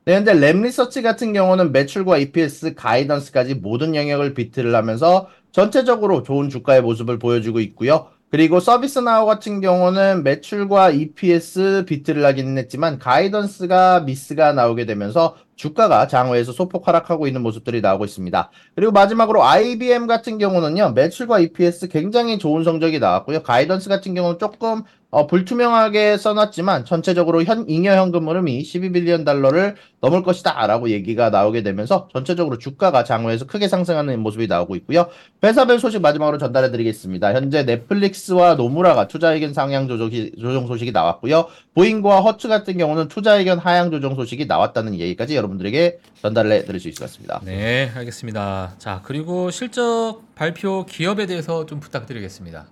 네, 0.09 0.15
현재 0.15 0.33
램 0.33 0.63
리서치 0.63 1.03
같은 1.03 1.33
경우는 1.33 1.71
매출과 1.71 2.17
EPS, 2.17 2.73
가이던스까지 2.73 3.53
모든 3.53 3.93
영역을 3.93 4.33
비트를 4.33 4.73
하면서 4.73 5.27
전체적으로 5.51 6.23
좋은 6.23 6.49
주가의 6.49 6.81
모습을 6.81 7.19
보여주고 7.19 7.59
있고요. 7.59 8.07
그리고 8.31 8.59
서비스 8.59 8.97
나우 8.97 9.27
같은 9.27 9.61
경우는 9.61 10.23
매출과 10.23 10.89
EPS 10.89 11.85
비트를 11.85 12.25
하기는 12.25 12.57
했지만 12.57 12.97
가이던스가 12.97 13.99
미스가 13.99 14.53
나오게 14.53 14.87
되면서 14.87 15.35
주가가 15.59 16.07
장외에서 16.07 16.53
소폭 16.53 16.87
하락하고 16.87 17.27
있는 17.27 17.41
모습들이 17.41 17.81
나오고 17.81 18.05
있습니다. 18.05 18.49
그리고 18.75 18.93
마지막으로 18.93 19.43
IBM 19.43 20.07
같은 20.07 20.37
경우는요, 20.37 20.91
매출과 20.91 21.39
EPS 21.39 21.89
굉장히 21.89 22.39
좋은 22.39 22.63
성적이 22.63 22.99
나왔고요. 22.99 23.43
가이던스 23.43 23.89
같은 23.89 24.15
경우는 24.15 24.39
조금 24.39 24.83
어, 25.11 25.25
불투명하게 25.25 26.17
써놨지만 26.17 26.85
전체적으로 26.85 27.43
현 27.43 27.67
잉여 27.67 27.93
현금 27.93 28.29
흐름이 28.29 28.61
12빌리언 28.61 29.25
달러를 29.25 29.75
넘을 30.01 30.21
것이다 30.21 30.67
라고 30.67 30.91
얘기가 30.91 31.31
나오게 31.31 31.63
되면서 31.63 32.07
전체적으로 32.13 32.59
주가가 32.59 33.03
장외에서 33.03 33.47
크게 33.47 33.67
상승하는 33.67 34.19
모습이 34.19 34.45
나오고 34.45 34.75
있고요. 34.77 35.07
회사별 35.43 35.79
소식 35.79 36.01
마지막으로 36.01 36.37
전달해 36.37 36.69
드리겠습니다. 36.69 37.33
현재 37.33 37.63
넷플릭스와 37.63 38.53
노무라가 38.53 39.07
투자 39.07 39.33
의견 39.33 39.51
상향 39.51 39.87
조정이, 39.87 40.31
조정 40.39 40.67
소식이 40.67 40.91
나왔고요. 40.91 41.47
보잉고와 41.73 42.21
허츠 42.21 42.47
같은 42.47 42.77
경우는 42.77 43.07
투자 43.07 43.33
의견 43.39 43.57
하향 43.57 43.89
조정 43.89 44.13
소식이 44.13 44.45
나왔다는 44.45 44.99
얘기까지 44.99 45.35
여러분 45.35 45.48
들에게 45.57 45.99
전달해 46.21 46.63
드릴 46.63 46.79
수 46.79 46.89
있을 46.89 46.99
것 46.99 47.05
같습니다. 47.05 47.41
네, 47.43 47.91
알겠습니다. 47.95 48.75
자, 48.77 49.01
그리고 49.03 49.51
실적 49.51 50.21
발표 50.35 50.85
기업에 50.85 51.25
대해서 51.25 51.65
좀 51.65 51.79
부탁드리겠습니다. 51.79 52.67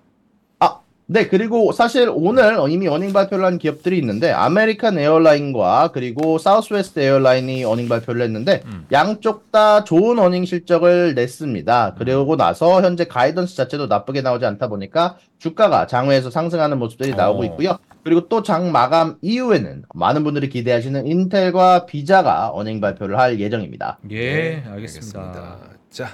아, 1.10 1.14
네, 1.14 1.28
그리고 1.28 1.72
사실 1.72 2.12
오늘 2.14 2.58
이미 2.70 2.88
earning 2.90 3.14
발표를 3.14 3.46
한 3.46 3.58
기업들이 3.58 3.98
있는데, 4.00 4.30
아메리칸 4.32 4.98
에어라인과 5.00 5.92
그리고 5.94 6.38
사우스웨스트 6.38 7.00
에어라인이 7.00 7.64
earning 7.64 7.88
발표를 7.88 8.22
했는데, 8.24 8.62
음. 8.66 8.86
양쪽 8.92 9.50
다 9.52 9.86
좋은 9.86 10.20
earning 10.20 10.44
실적을 10.44 11.16
냈습니다. 11.16 11.96
그러고 11.98 12.36
나서 12.36 12.82
현재 12.82 13.06
guidance 13.06 13.56
자체도 13.56 13.88
나쁘게 13.88 14.22
나오지 14.22 14.46
않다 14.46 14.68
보니까 14.68 15.18
주가가 15.40 15.88
장외에서 15.88 16.30
상승하는 16.30 16.78
모습들이 16.78 17.12
나오고 17.16 17.42
어. 17.42 17.46
있고요. 17.46 17.78
그리고 18.04 18.28
또 18.28 18.42
장 18.44 18.72
마감 18.72 19.16
이후에는 19.22 19.84
많은 19.94 20.24
분들이 20.24 20.50
기대하시는 20.50 21.08
인텔과 21.08 21.86
비자가 21.86 22.50
earning 22.52 22.82
발표를 22.82 23.18
할 23.18 23.40
예정입니다. 23.40 24.00
예, 24.12 24.34
네, 24.34 24.64
알겠습니다. 24.70 25.58
자, 25.90 26.08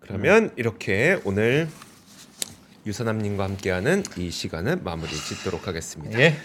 그러면 0.00 0.50
이렇게 0.56 1.18
오늘 1.24 1.68
유선남님과 2.86 3.44
함께하는 3.44 4.02
이 4.18 4.30
시간은 4.30 4.84
마무리 4.84 5.10
짓도록 5.10 5.66
하겠습니다. 5.66 6.18
예. 6.18 6.36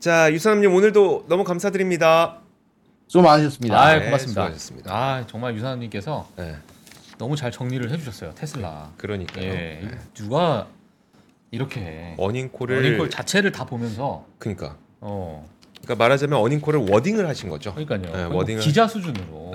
자, 0.00 0.32
유선남님 0.32 0.74
오늘도 0.74 1.26
너무 1.28 1.44
감사드립니다. 1.44 2.38
수고 3.06 3.22
많으셨습니다. 3.24 3.80
아, 3.80 3.94
네, 3.98 4.04
고맙습니다. 4.06 4.42
수고하셨습니다. 4.42 4.92
아, 4.94 5.26
정말 5.28 5.54
유사님께서 5.54 6.28
네, 6.36 6.56
너무 7.18 7.36
잘 7.36 7.52
정리를 7.52 7.90
해주셨어요. 7.90 8.34
테슬라. 8.34 8.90
그러니까요. 8.96 9.44
예, 9.44 9.50
네. 9.50 9.90
누가 10.14 10.66
이렇게 11.50 12.14
어닝콜을 12.18 12.78
어닝콜 12.78 13.10
자체를 13.10 13.52
다 13.52 13.64
보면서 13.66 14.24
그러니까 14.38 14.76
어 15.00 15.46
그러니까 15.82 16.02
말하자면 16.02 16.38
어닝콜을 16.40 16.88
워딩을 16.90 17.28
하신 17.28 17.50
거죠. 17.50 17.74
그러니까요. 17.74 18.00
네, 18.00 18.34
워딩을- 18.34 18.60
기자 18.60 18.88
수준으로 18.88 19.52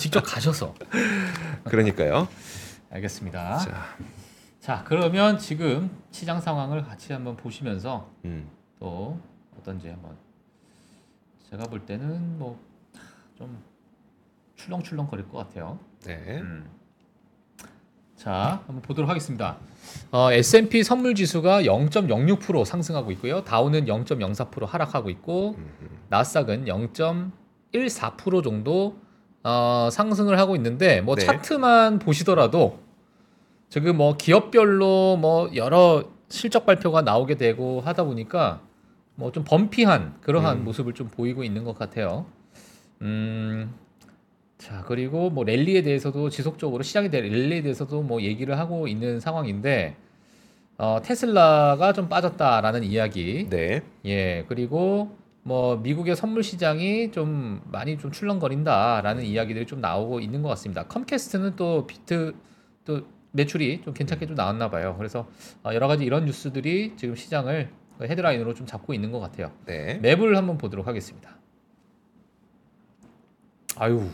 직접 0.00 0.22
가셔서 0.22 0.74
그러니까요. 1.68 2.26
알겠습니다. 2.90 3.58
자. 3.58 3.96
자, 4.62 4.84
그러면 4.86 5.38
지금 5.38 5.90
시장 6.12 6.40
상황을 6.40 6.84
같이 6.84 7.12
한번 7.12 7.36
보시면서 7.36 8.08
음. 8.24 8.48
또 8.78 9.18
어떤지 9.58 9.88
한번 9.88 10.16
제가 11.50 11.64
볼 11.64 11.84
때는 11.84 12.38
뭐 12.38 12.72
좀 13.42 13.60
출렁출렁 14.54 15.08
거릴 15.08 15.28
것 15.28 15.38
같아요. 15.38 15.78
네. 16.04 16.38
음. 16.40 16.70
자, 18.14 18.62
한번 18.66 18.80
보도록 18.82 19.10
하겠습니다. 19.10 19.56
어, 20.12 20.30
S&P 20.30 20.84
선물 20.84 21.16
지수가 21.16 21.62
0.06% 21.62 22.64
상승하고 22.64 23.10
있고요. 23.12 23.42
다우는 23.42 23.86
0.04% 23.86 24.64
하락하고 24.64 25.10
있고 25.10 25.56
나스닥은 26.08 26.66
0.14% 26.66 28.44
정도 28.44 28.96
어, 29.42 29.88
상승을 29.90 30.38
하고 30.38 30.54
있는데 30.54 31.00
뭐 31.00 31.16
네. 31.16 31.24
차트만 31.24 31.98
보시더라도 31.98 32.78
지금 33.72 33.96
뭐 33.96 34.18
기업별로 34.18 35.16
뭐 35.16 35.50
여러 35.54 36.04
실적 36.28 36.66
발표가 36.66 37.00
나오게 37.00 37.36
되고 37.36 37.80
하다 37.80 38.04
보니까 38.04 38.60
뭐 39.14 39.30
좀 39.30 39.44
범피한 39.44 40.16
그러한 40.20 40.58
음. 40.58 40.64
모습을 40.64 40.92
좀 40.92 41.08
보이고 41.08 41.42
있는 41.42 41.64
것 41.64 41.78
같아요. 41.78 42.26
음. 43.00 43.72
자, 44.58 44.84
그리고 44.86 45.30
뭐 45.30 45.44
랠리에 45.44 45.80
대해서도 45.80 46.28
지속적으로 46.28 46.82
시장에 46.82 47.08
대한 47.08 47.30
랠리에 47.30 47.62
대해서도 47.62 48.02
뭐 48.02 48.20
얘기를 48.20 48.58
하고 48.58 48.88
있는 48.88 49.20
상황인데 49.20 49.96
어, 50.76 51.00
테슬라가 51.02 51.94
좀 51.94 52.10
빠졌다라는 52.10 52.84
이야기. 52.84 53.48
네. 53.48 53.80
예, 54.04 54.44
그리고 54.48 55.16
뭐 55.44 55.76
미국의 55.76 56.14
선물 56.14 56.42
시장이 56.42 57.10
좀 57.10 57.62
많이 57.72 57.96
좀 57.96 58.12
출렁거린다라는 58.12 59.24
이야기들이 59.24 59.64
좀 59.64 59.80
나오고 59.80 60.20
있는 60.20 60.42
것 60.42 60.50
같습니다. 60.50 60.86
컴캐스트는 60.88 61.56
또 61.56 61.86
비트 61.86 62.34
또 62.84 63.00
매출이 63.32 63.82
좀 63.82 63.94
괜찮게 63.94 64.26
좀 64.26 64.36
나왔나 64.36 64.70
봐요. 64.70 64.94
그래서 64.98 65.28
어, 65.64 65.72
여러 65.74 65.88
가지 65.88 66.04
이런 66.04 66.24
뉴스들이 66.26 66.94
지금 66.96 67.14
시장을 67.16 67.70
헤드라인으로 68.00 68.54
좀 68.54 68.66
잡고 68.66 68.94
있는 68.94 69.10
것 69.10 69.20
같아요. 69.20 69.52
네. 69.66 69.98
맵을 69.98 70.36
한번 70.36 70.58
보도록 70.58 70.86
하겠습니다. 70.86 71.36
아유, 73.76 74.08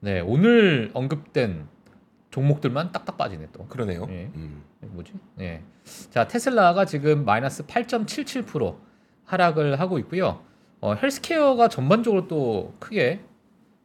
네 0.00 0.20
오늘 0.20 0.90
언급된 0.92 1.66
종목들만 2.30 2.92
딱딱 2.92 3.16
빠지네 3.16 3.48
또. 3.52 3.66
그러네요. 3.66 4.06
예. 4.10 4.30
음. 4.34 4.62
뭐지? 4.80 5.12
네. 5.36 5.62
자, 6.10 6.26
테슬라가 6.26 6.84
지금 6.84 7.24
마이너스 7.24 7.64
8.77% 7.66 8.76
하락을 9.24 9.80
하고 9.80 9.98
있고요. 10.00 10.42
어, 10.80 10.94
헬스케어가 10.94 11.68
전반적으로 11.68 12.28
또 12.28 12.74
크게 12.78 13.24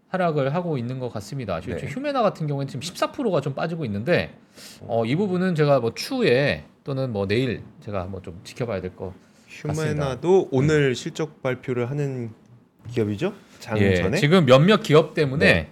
하락을 0.09 0.53
하고 0.55 0.77
있는 0.77 0.99
것 0.99 1.11
같습니다. 1.13 1.59
네. 1.61 1.75
휴메나 1.87 2.21
같은 2.21 2.47
경우에는 2.47 2.67
지금 2.67 2.81
14%가 2.81 3.41
좀 3.41 3.53
빠지고 3.53 3.85
있는데 3.85 4.35
어, 4.81 5.05
이 5.05 5.15
부분은 5.15 5.55
제가 5.55 5.79
뭐 5.79 5.93
추후에 5.93 6.65
또는 6.83 7.11
뭐 7.11 7.27
내일 7.27 7.61
제가 7.81 8.05
뭐좀 8.05 8.41
지켜봐야 8.43 8.81
될 8.81 8.95
거. 8.95 9.13
휴메나도 9.47 10.49
오늘 10.51 10.95
실적 10.95 11.41
발표를 11.41 11.89
하는 11.89 12.31
기업이죠? 12.91 13.33
장 13.59 13.77
예, 13.79 13.95
전에. 13.95 14.17
지금 14.17 14.45
몇몇 14.45 14.81
기업 14.81 15.13
때문에 15.13 15.45
네. 15.45 15.71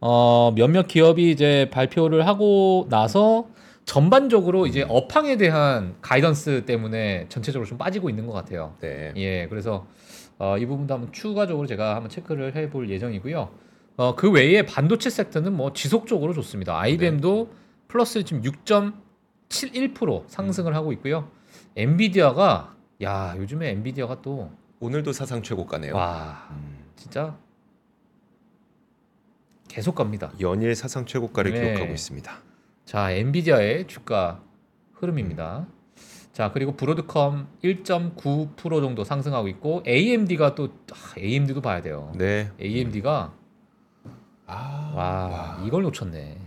어, 0.00 0.52
몇몇 0.54 0.86
기업이 0.86 1.30
이제 1.30 1.68
발표를 1.72 2.26
하고 2.26 2.86
나서 2.88 3.48
전반적으로 3.84 4.66
이제 4.66 4.84
업황에 4.86 5.36
대한 5.36 5.96
가이던스 6.02 6.66
때문에 6.66 7.26
전체적으로 7.30 7.66
좀 7.66 7.78
빠지고 7.78 8.10
있는 8.10 8.26
것 8.26 8.32
같아요. 8.32 8.74
네. 8.80 9.12
예, 9.16 9.46
그래서 9.48 9.86
어, 10.38 10.56
이 10.58 10.66
부분도 10.66 10.94
한번 10.94 11.12
추가적으로 11.12 11.66
제가 11.66 11.94
한번 11.94 12.10
체크를 12.10 12.54
해볼 12.54 12.90
예정이고요. 12.90 13.50
어, 13.96 14.14
그 14.14 14.30
외에 14.30 14.62
반도체 14.64 15.10
섹터는 15.10 15.52
뭐 15.52 15.72
지속적으로 15.72 16.32
좋습니다. 16.32 16.78
IBM도 16.78 17.50
플러스 17.88 18.22
지금 18.24 18.42
6.71% 18.42 20.24
상승을 20.28 20.74
하고 20.74 20.92
있고요. 20.92 21.30
엔비디아가 21.76 22.76
야 23.02 23.34
요즘에 23.36 23.70
엔비디아가 23.70 24.22
또 24.22 24.50
오늘도 24.80 25.12
사상 25.12 25.42
최고가네요. 25.42 25.94
와 25.94 26.48
음. 26.52 26.78
진짜 26.94 27.36
계속 29.68 29.94
갑니다. 29.94 30.32
연일 30.40 30.74
사상 30.74 31.04
최고가를 31.04 31.52
네. 31.52 31.60
기록하고 31.60 31.92
있습니다. 31.92 32.32
자, 32.84 33.12
엔비디아의 33.12 33.86
주가 33.86 34.42
흐름입니다. 34.94 35.66
자, 36.32 36.52
그리고 36.52 36.76
브로드컴 36.76 37.48
1.9% 37.64 38.56
정도 38.80 39.04
상승하고 39.04 39.48
있고 39.48 39.82
AMD가 39.86 40.54
또 40.54 40.68
아, 40.92 41.14
AMD도 41.18 41.60
봐야 41.60 41.82
돼요. 41.82 42.12
네. 42.16 42.50
AMD가 42.60 43.32
아, 44.46 44.92
와, 44.94 45.62
이걸 45.66 45.82
놓쳤네. 45.82 46.38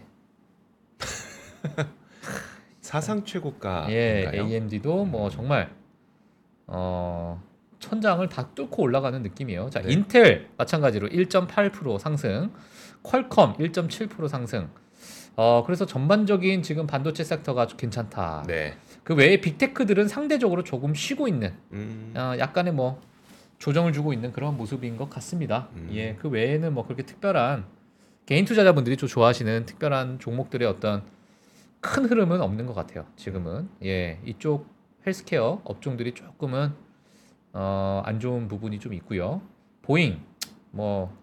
사상 2.82 3.24
최고가. 3.24 3.88
예, 3.89 4.32
AMD도 4.34 5.06
뭐 5.06 5.30
정말 5.30 5.74
어 6.67 7.41
천장을 7.80 8.28
다 8.30 8.50
뚫고 8.50 8.82
올라가는 8.84 9.22
느낌이에요. 9.22 9.70
자, 9.70 9.82
네. 9.82 9.94
인텔 9.94 10.50
마찬가지로 10.58 11.10
1.8% 11.10 12.00
상승, 12.00 12.52
퀄컴 13.04 13.58
1.7% 13.58 14.28
상승. 14.28 14.70
어 15.36 15.63
그래서 15.65 15.86
전반적인 15.86 16.63
지금 16.63 16.88
반도체 16.88 17.24
섹터가 17.24 17.67
좀 17.67 17.78
괜찮다. 17.78 18.44
네. 18.48 18.78
그 19.04 19.16
외에 19.16 19.42
빅테크들은 19.42 20.08
상대적으로 20.08 20.64
조금 20.64 20.94
쉬고 20.94 21.28
있는 21.28 21.54
음. 21.74 22.14
어, 22.16 22.34
약간의 22.38 22.74
뭐 22.74 23.02
조정을 23.58 23.94
주고 23.94 24.14
있는 24.14 24.32
그런 24.32 24.58
모습인 24.58 24.98
것 24.98 25.10
같습니다. 25.10 25.70
음. 25.76 25.90
예, 25.94 26.16
그 26.16 26.30
외에는 26.30 26.74
뭐 26.74 26.84
그렇게 26.84 27.04
특별한 27.04 27.66
개인 28.26 28.46
투자자분들이 28.46 28.98
좀 28.98 29.10
좋아하시는 29.10 29.66
특별한 29.66 30.20
종목들의 30.20 30.68
어떤 30.68 31.04
큰 31.80 32.06
흐름은 32.06 32.42
없는 32.42 32.66
것 32.68 32.74
같아요. 32.74 33.06
지금은 33.16 33.70
예, 33.84 34.20
이쪽 34.26 34.68
헬스케어 35.06 35.62
업종들이 35.64 36.14
조금은 36.14 36.72
어, 37.54 38.02
안 38.06 38.20
좋은 38.20 38.48
부분이 38.48 38.80
좀 38.80 38.94
있고요. 38.94 39.42
보잉 39.82 40.20
뭐 40.72 41.16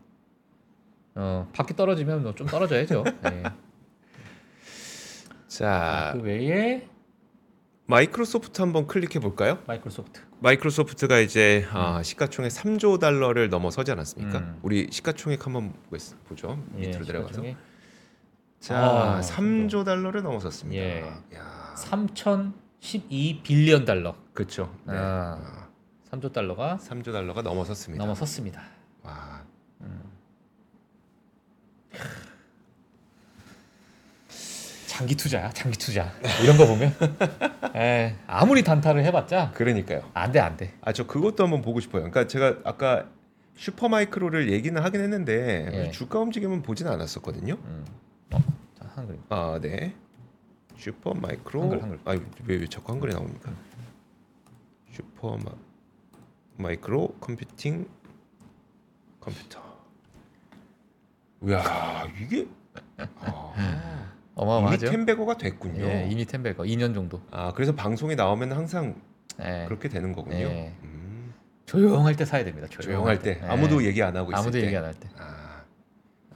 어, 1.14 1.48
바퀴 1.52 1.74
떨어지면 1.74 2.22
뭐 2.22 2.32
좀 2.34 2.46
떨어져야죠. 2.48 3.04
예. 3.32 3.42
자, 5.46 6.10
그 6.14 6.22
외에 6.22 6.86
마이크로소프트 7.88 8.60
한번 8.60 8.86
클릭해 8.86 9.18
볼까요? 9.18 9.58
마이크로소프트. 9.66 10.20
마이크로소프트가 10.40 11.20
이제 11.20 11.66
아, 11.72 12.02
시가총액 12.02 12.52
3조 12.52 13.00
달러를 13.00 13.48
넘어서지 13.48 13.90
않았습니까? 13.92 14.38
음. 14.40 14.58
우리 14.62 14.88
시가총액 14.90 15.46
한번 15.46 15.72
보죠. 16.26 16.62
예, 16.76 16.80
밑으로 16.88 17.04
내려가서. 17.06 17.32
시가총액 17.32 17.56
자, 18.60 18.78
아, 18.78 19.20
3조 19.22 19.86
달러를 19.86 20.22
넘어섰습니다. 20.22 20.82
예. 20.82 21.00
야, 21.34 21.74
3,012 21.78 23.40
billion 23.42 23.86
달러. 23.86 24.14
그렇죠. 24.34 24.70
네. 24.86 24.92
아. 24.94 25.38
아, 25.42 25.68
3조 26.10 26.30
달러가 26.34 26.78
3조 26.82 27.10
달러가 27.10 27.40
넘어섰습니다. 27.40 28.04
넘어섰습니다. 28.04 28.60
장기 34.98 35.14
투자야, 35.14 35.48
장기 35.50 35.78
투자. 35.78 36.10
이런 36.42 36.56
거 36.56 36.66
보면 36.66 36.92
에, 37.76 38.16
아무리 38.26 38.64
단타를 38.64 39.04
해봤자 39.04 39.52
그러니까요. 39.52 40.02
안 40.12 40.32
돼, 40.32 40.40
안 40.40 40.56
돼. 40.56 40.74
아, 40.80 40.92
저 40.92 41.06
그것도 41.06 41.44
한번 41.44 41.62
보고 41.62 41.78
싶어요. 41.78 42.02
그러니까 42.02 42.26
제가 42.26 42.56
아까 42.64 43.06
슈퍼마이크로를 43.54 44.50
얘기는 44.50 44.82
하긴 44.82 45.00
했는데 45.00 45.70
예. 45.72 45.90
주가 45.92 46.18
움직임은 46.18 46.62
보진 46.62 46.88
않았었거든요. 46.88 47.54
음. 47.64 47.84
어, 48.32 48.38
자, 48.76 48.90
한글. 48.96 49.20
아, 49.28 49.60
네. 49.62 49.94
슈퍼마이크로. 50.76 51.60
한글, 51.60 51.80
한글. 51.80 52.00
아, 52.04 52.18
왜, 52.46 52.56
왜 52.56 52.66
자꾸 52.66 52.90
한글이 52.90 53.14
나옵니까? 53.14 53.52
슈퍼마 54.90 55.44
마이크로 56.56 57.14
컴퓨팅 57.20 57.86
컴퓨터. 59.20 59.62
이야, 61.44 62.04
이게 62.20 62.48
아, 63.20 63.37
어마어마하죠. 64.42 64.90
템베거가 64.90 65.36
됐군요. 65.36 65.84
예, 65.84 66.08
이미 66.10 66.24
템베거 66.24 66.62
2년 66.64 66.94
정도. 66.94 67.20
아, 67.30 67.52
그래서 67.54 67.74
방송에 67.74 68.14
나오면 68.14 68.52
항상 68.52 68.94
예. 69.42 69.64
그렇게 69.66 69.88
되는 69.88 70.12
거군요. 70.12 70.36
예. 70.36 70.72
음, 70.82 71.34
조용할 71.66 72.14
때 72.16 72.24
사야 72.24 72.44
됩니다. 72.44 72.66
조용할 72.70 73.18
때 73.18 73.40
예. 73.42 73.46
아무도 73.46 73.84
얘기 73.84 74.02
안 74.02 74.16
하고 74.16 74.30
있을 74.30 74.38
아무도 74.38 74.58
때. 74.58 74.64
얘기 74.66 74.76
안 74.76 74.84
할 74.84 74.94
때. 74.94 75.08
아, 75.18 75.62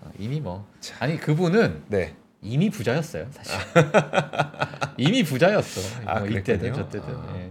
어, 0.01 0.11
이미 0.19 0.41
뭐 0.41 0.67
참. 0.81 0.97
아니 1.01 1.17
그분은 1.17 1.85
네. 1.89 2.15
이미 2.45 2.71
부자였어요, 2.71 3.29
사실. 3.31 3.55
이미 4.99 5.23
부자였어. 5.23 5.81
아, 6.07 6.19
뭐 6.21 6.29
이때든. 6.29 6.75
저때든. 6.75 7.15
아, 7.15 7.35
예. 7.37 7.51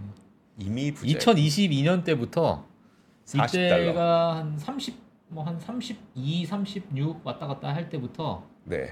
이미 0.58 0.92
부자. 0.92 1.18
2022년 1.18 2.04
때부터 2.04 2.66
40 3.24 3.54
이때가 3.54 4.36
한 4.36 4.58
30, 4.58 4.94
뭐 5.28 5.44
한 5.44 5.58
32, 5.58 6.44
36 6.44 7.24
왔다 7.26 7.46
갔다 7.46 7.74
할 7.74 7.88
때부터 7.88 8.44
네. 8.64 8.90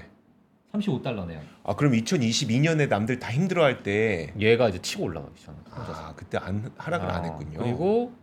35달러네요. 0.73 1.39
아, 1.63 1.75
그럼 1.75 1.93
2022년에 1.93 2.87
남들 2.87 3.19
다 3.19 3.31
힘들어할 3.31 3.83
때 3.83 4.33
얘가 4.39 4.69
이제 4.69 4.79
치고 4.79 5.03
올라가기 5.05 5.33
시작한 5.37 5.63
거죠. 5.65 5.91
아, 5.93 6.13
그때 6.15 6.37
안 6.37 6.71
하락을 6.77 7.09
안 7.09 7.21
어, 7.21 7.23
했군요. 7.23 7.59
그리고 7.59 8.13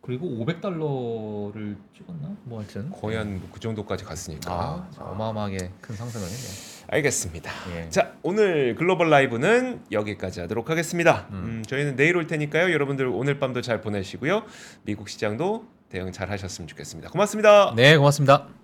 그리고 0.00 0.26
500달러를 0.44 1.76
찍었나? 1.96 2.36
뭐 2.44 2.58
하여튼 2.58 2.90
거의 2.90 3.16
한 3.16 3.40
그 3.52 3.58
정도까지 3.60 4.04
갔으니까. 4.04 4.52
아, 4.52 4.88
어마어마하게 4.98 5.70
큰 5.80 5.94
상승을 5.96 6.26
했네요. 6.26 6.74
알겠습니다. 6.88 7.50
예. 7.74 7.88
자 7.88 8.12
오늘 8.22 8.74
글로벌 8.74 9.08
라이브는 9.08 9.80
여기까지 9.90 10.40
하도록 10.40 10.68
하겠습니다. 10.68 11.28
음, 11.30 11.62
저희는 11.66 11.96
내일 11.96 12.16
올 12.18 12.26
테니까요. 12.26 12.72
여러분들 12.72 13.06
오늘 13.06 13.38
밤도 13.38 13.62
잘 13.62 13.80
보내시고요. 13.80 14.42
미국 14.82 15.08
시장도 15.08 15.64
대응 15.88 16.12
잘 16.12 16.30
하셨으면 16.30 16.68
좋겠습니다. 16.68 17.08
고맙습니다. 17.10 17.72
네, 17.74 17.96
고맙습니다. 17.96 18.63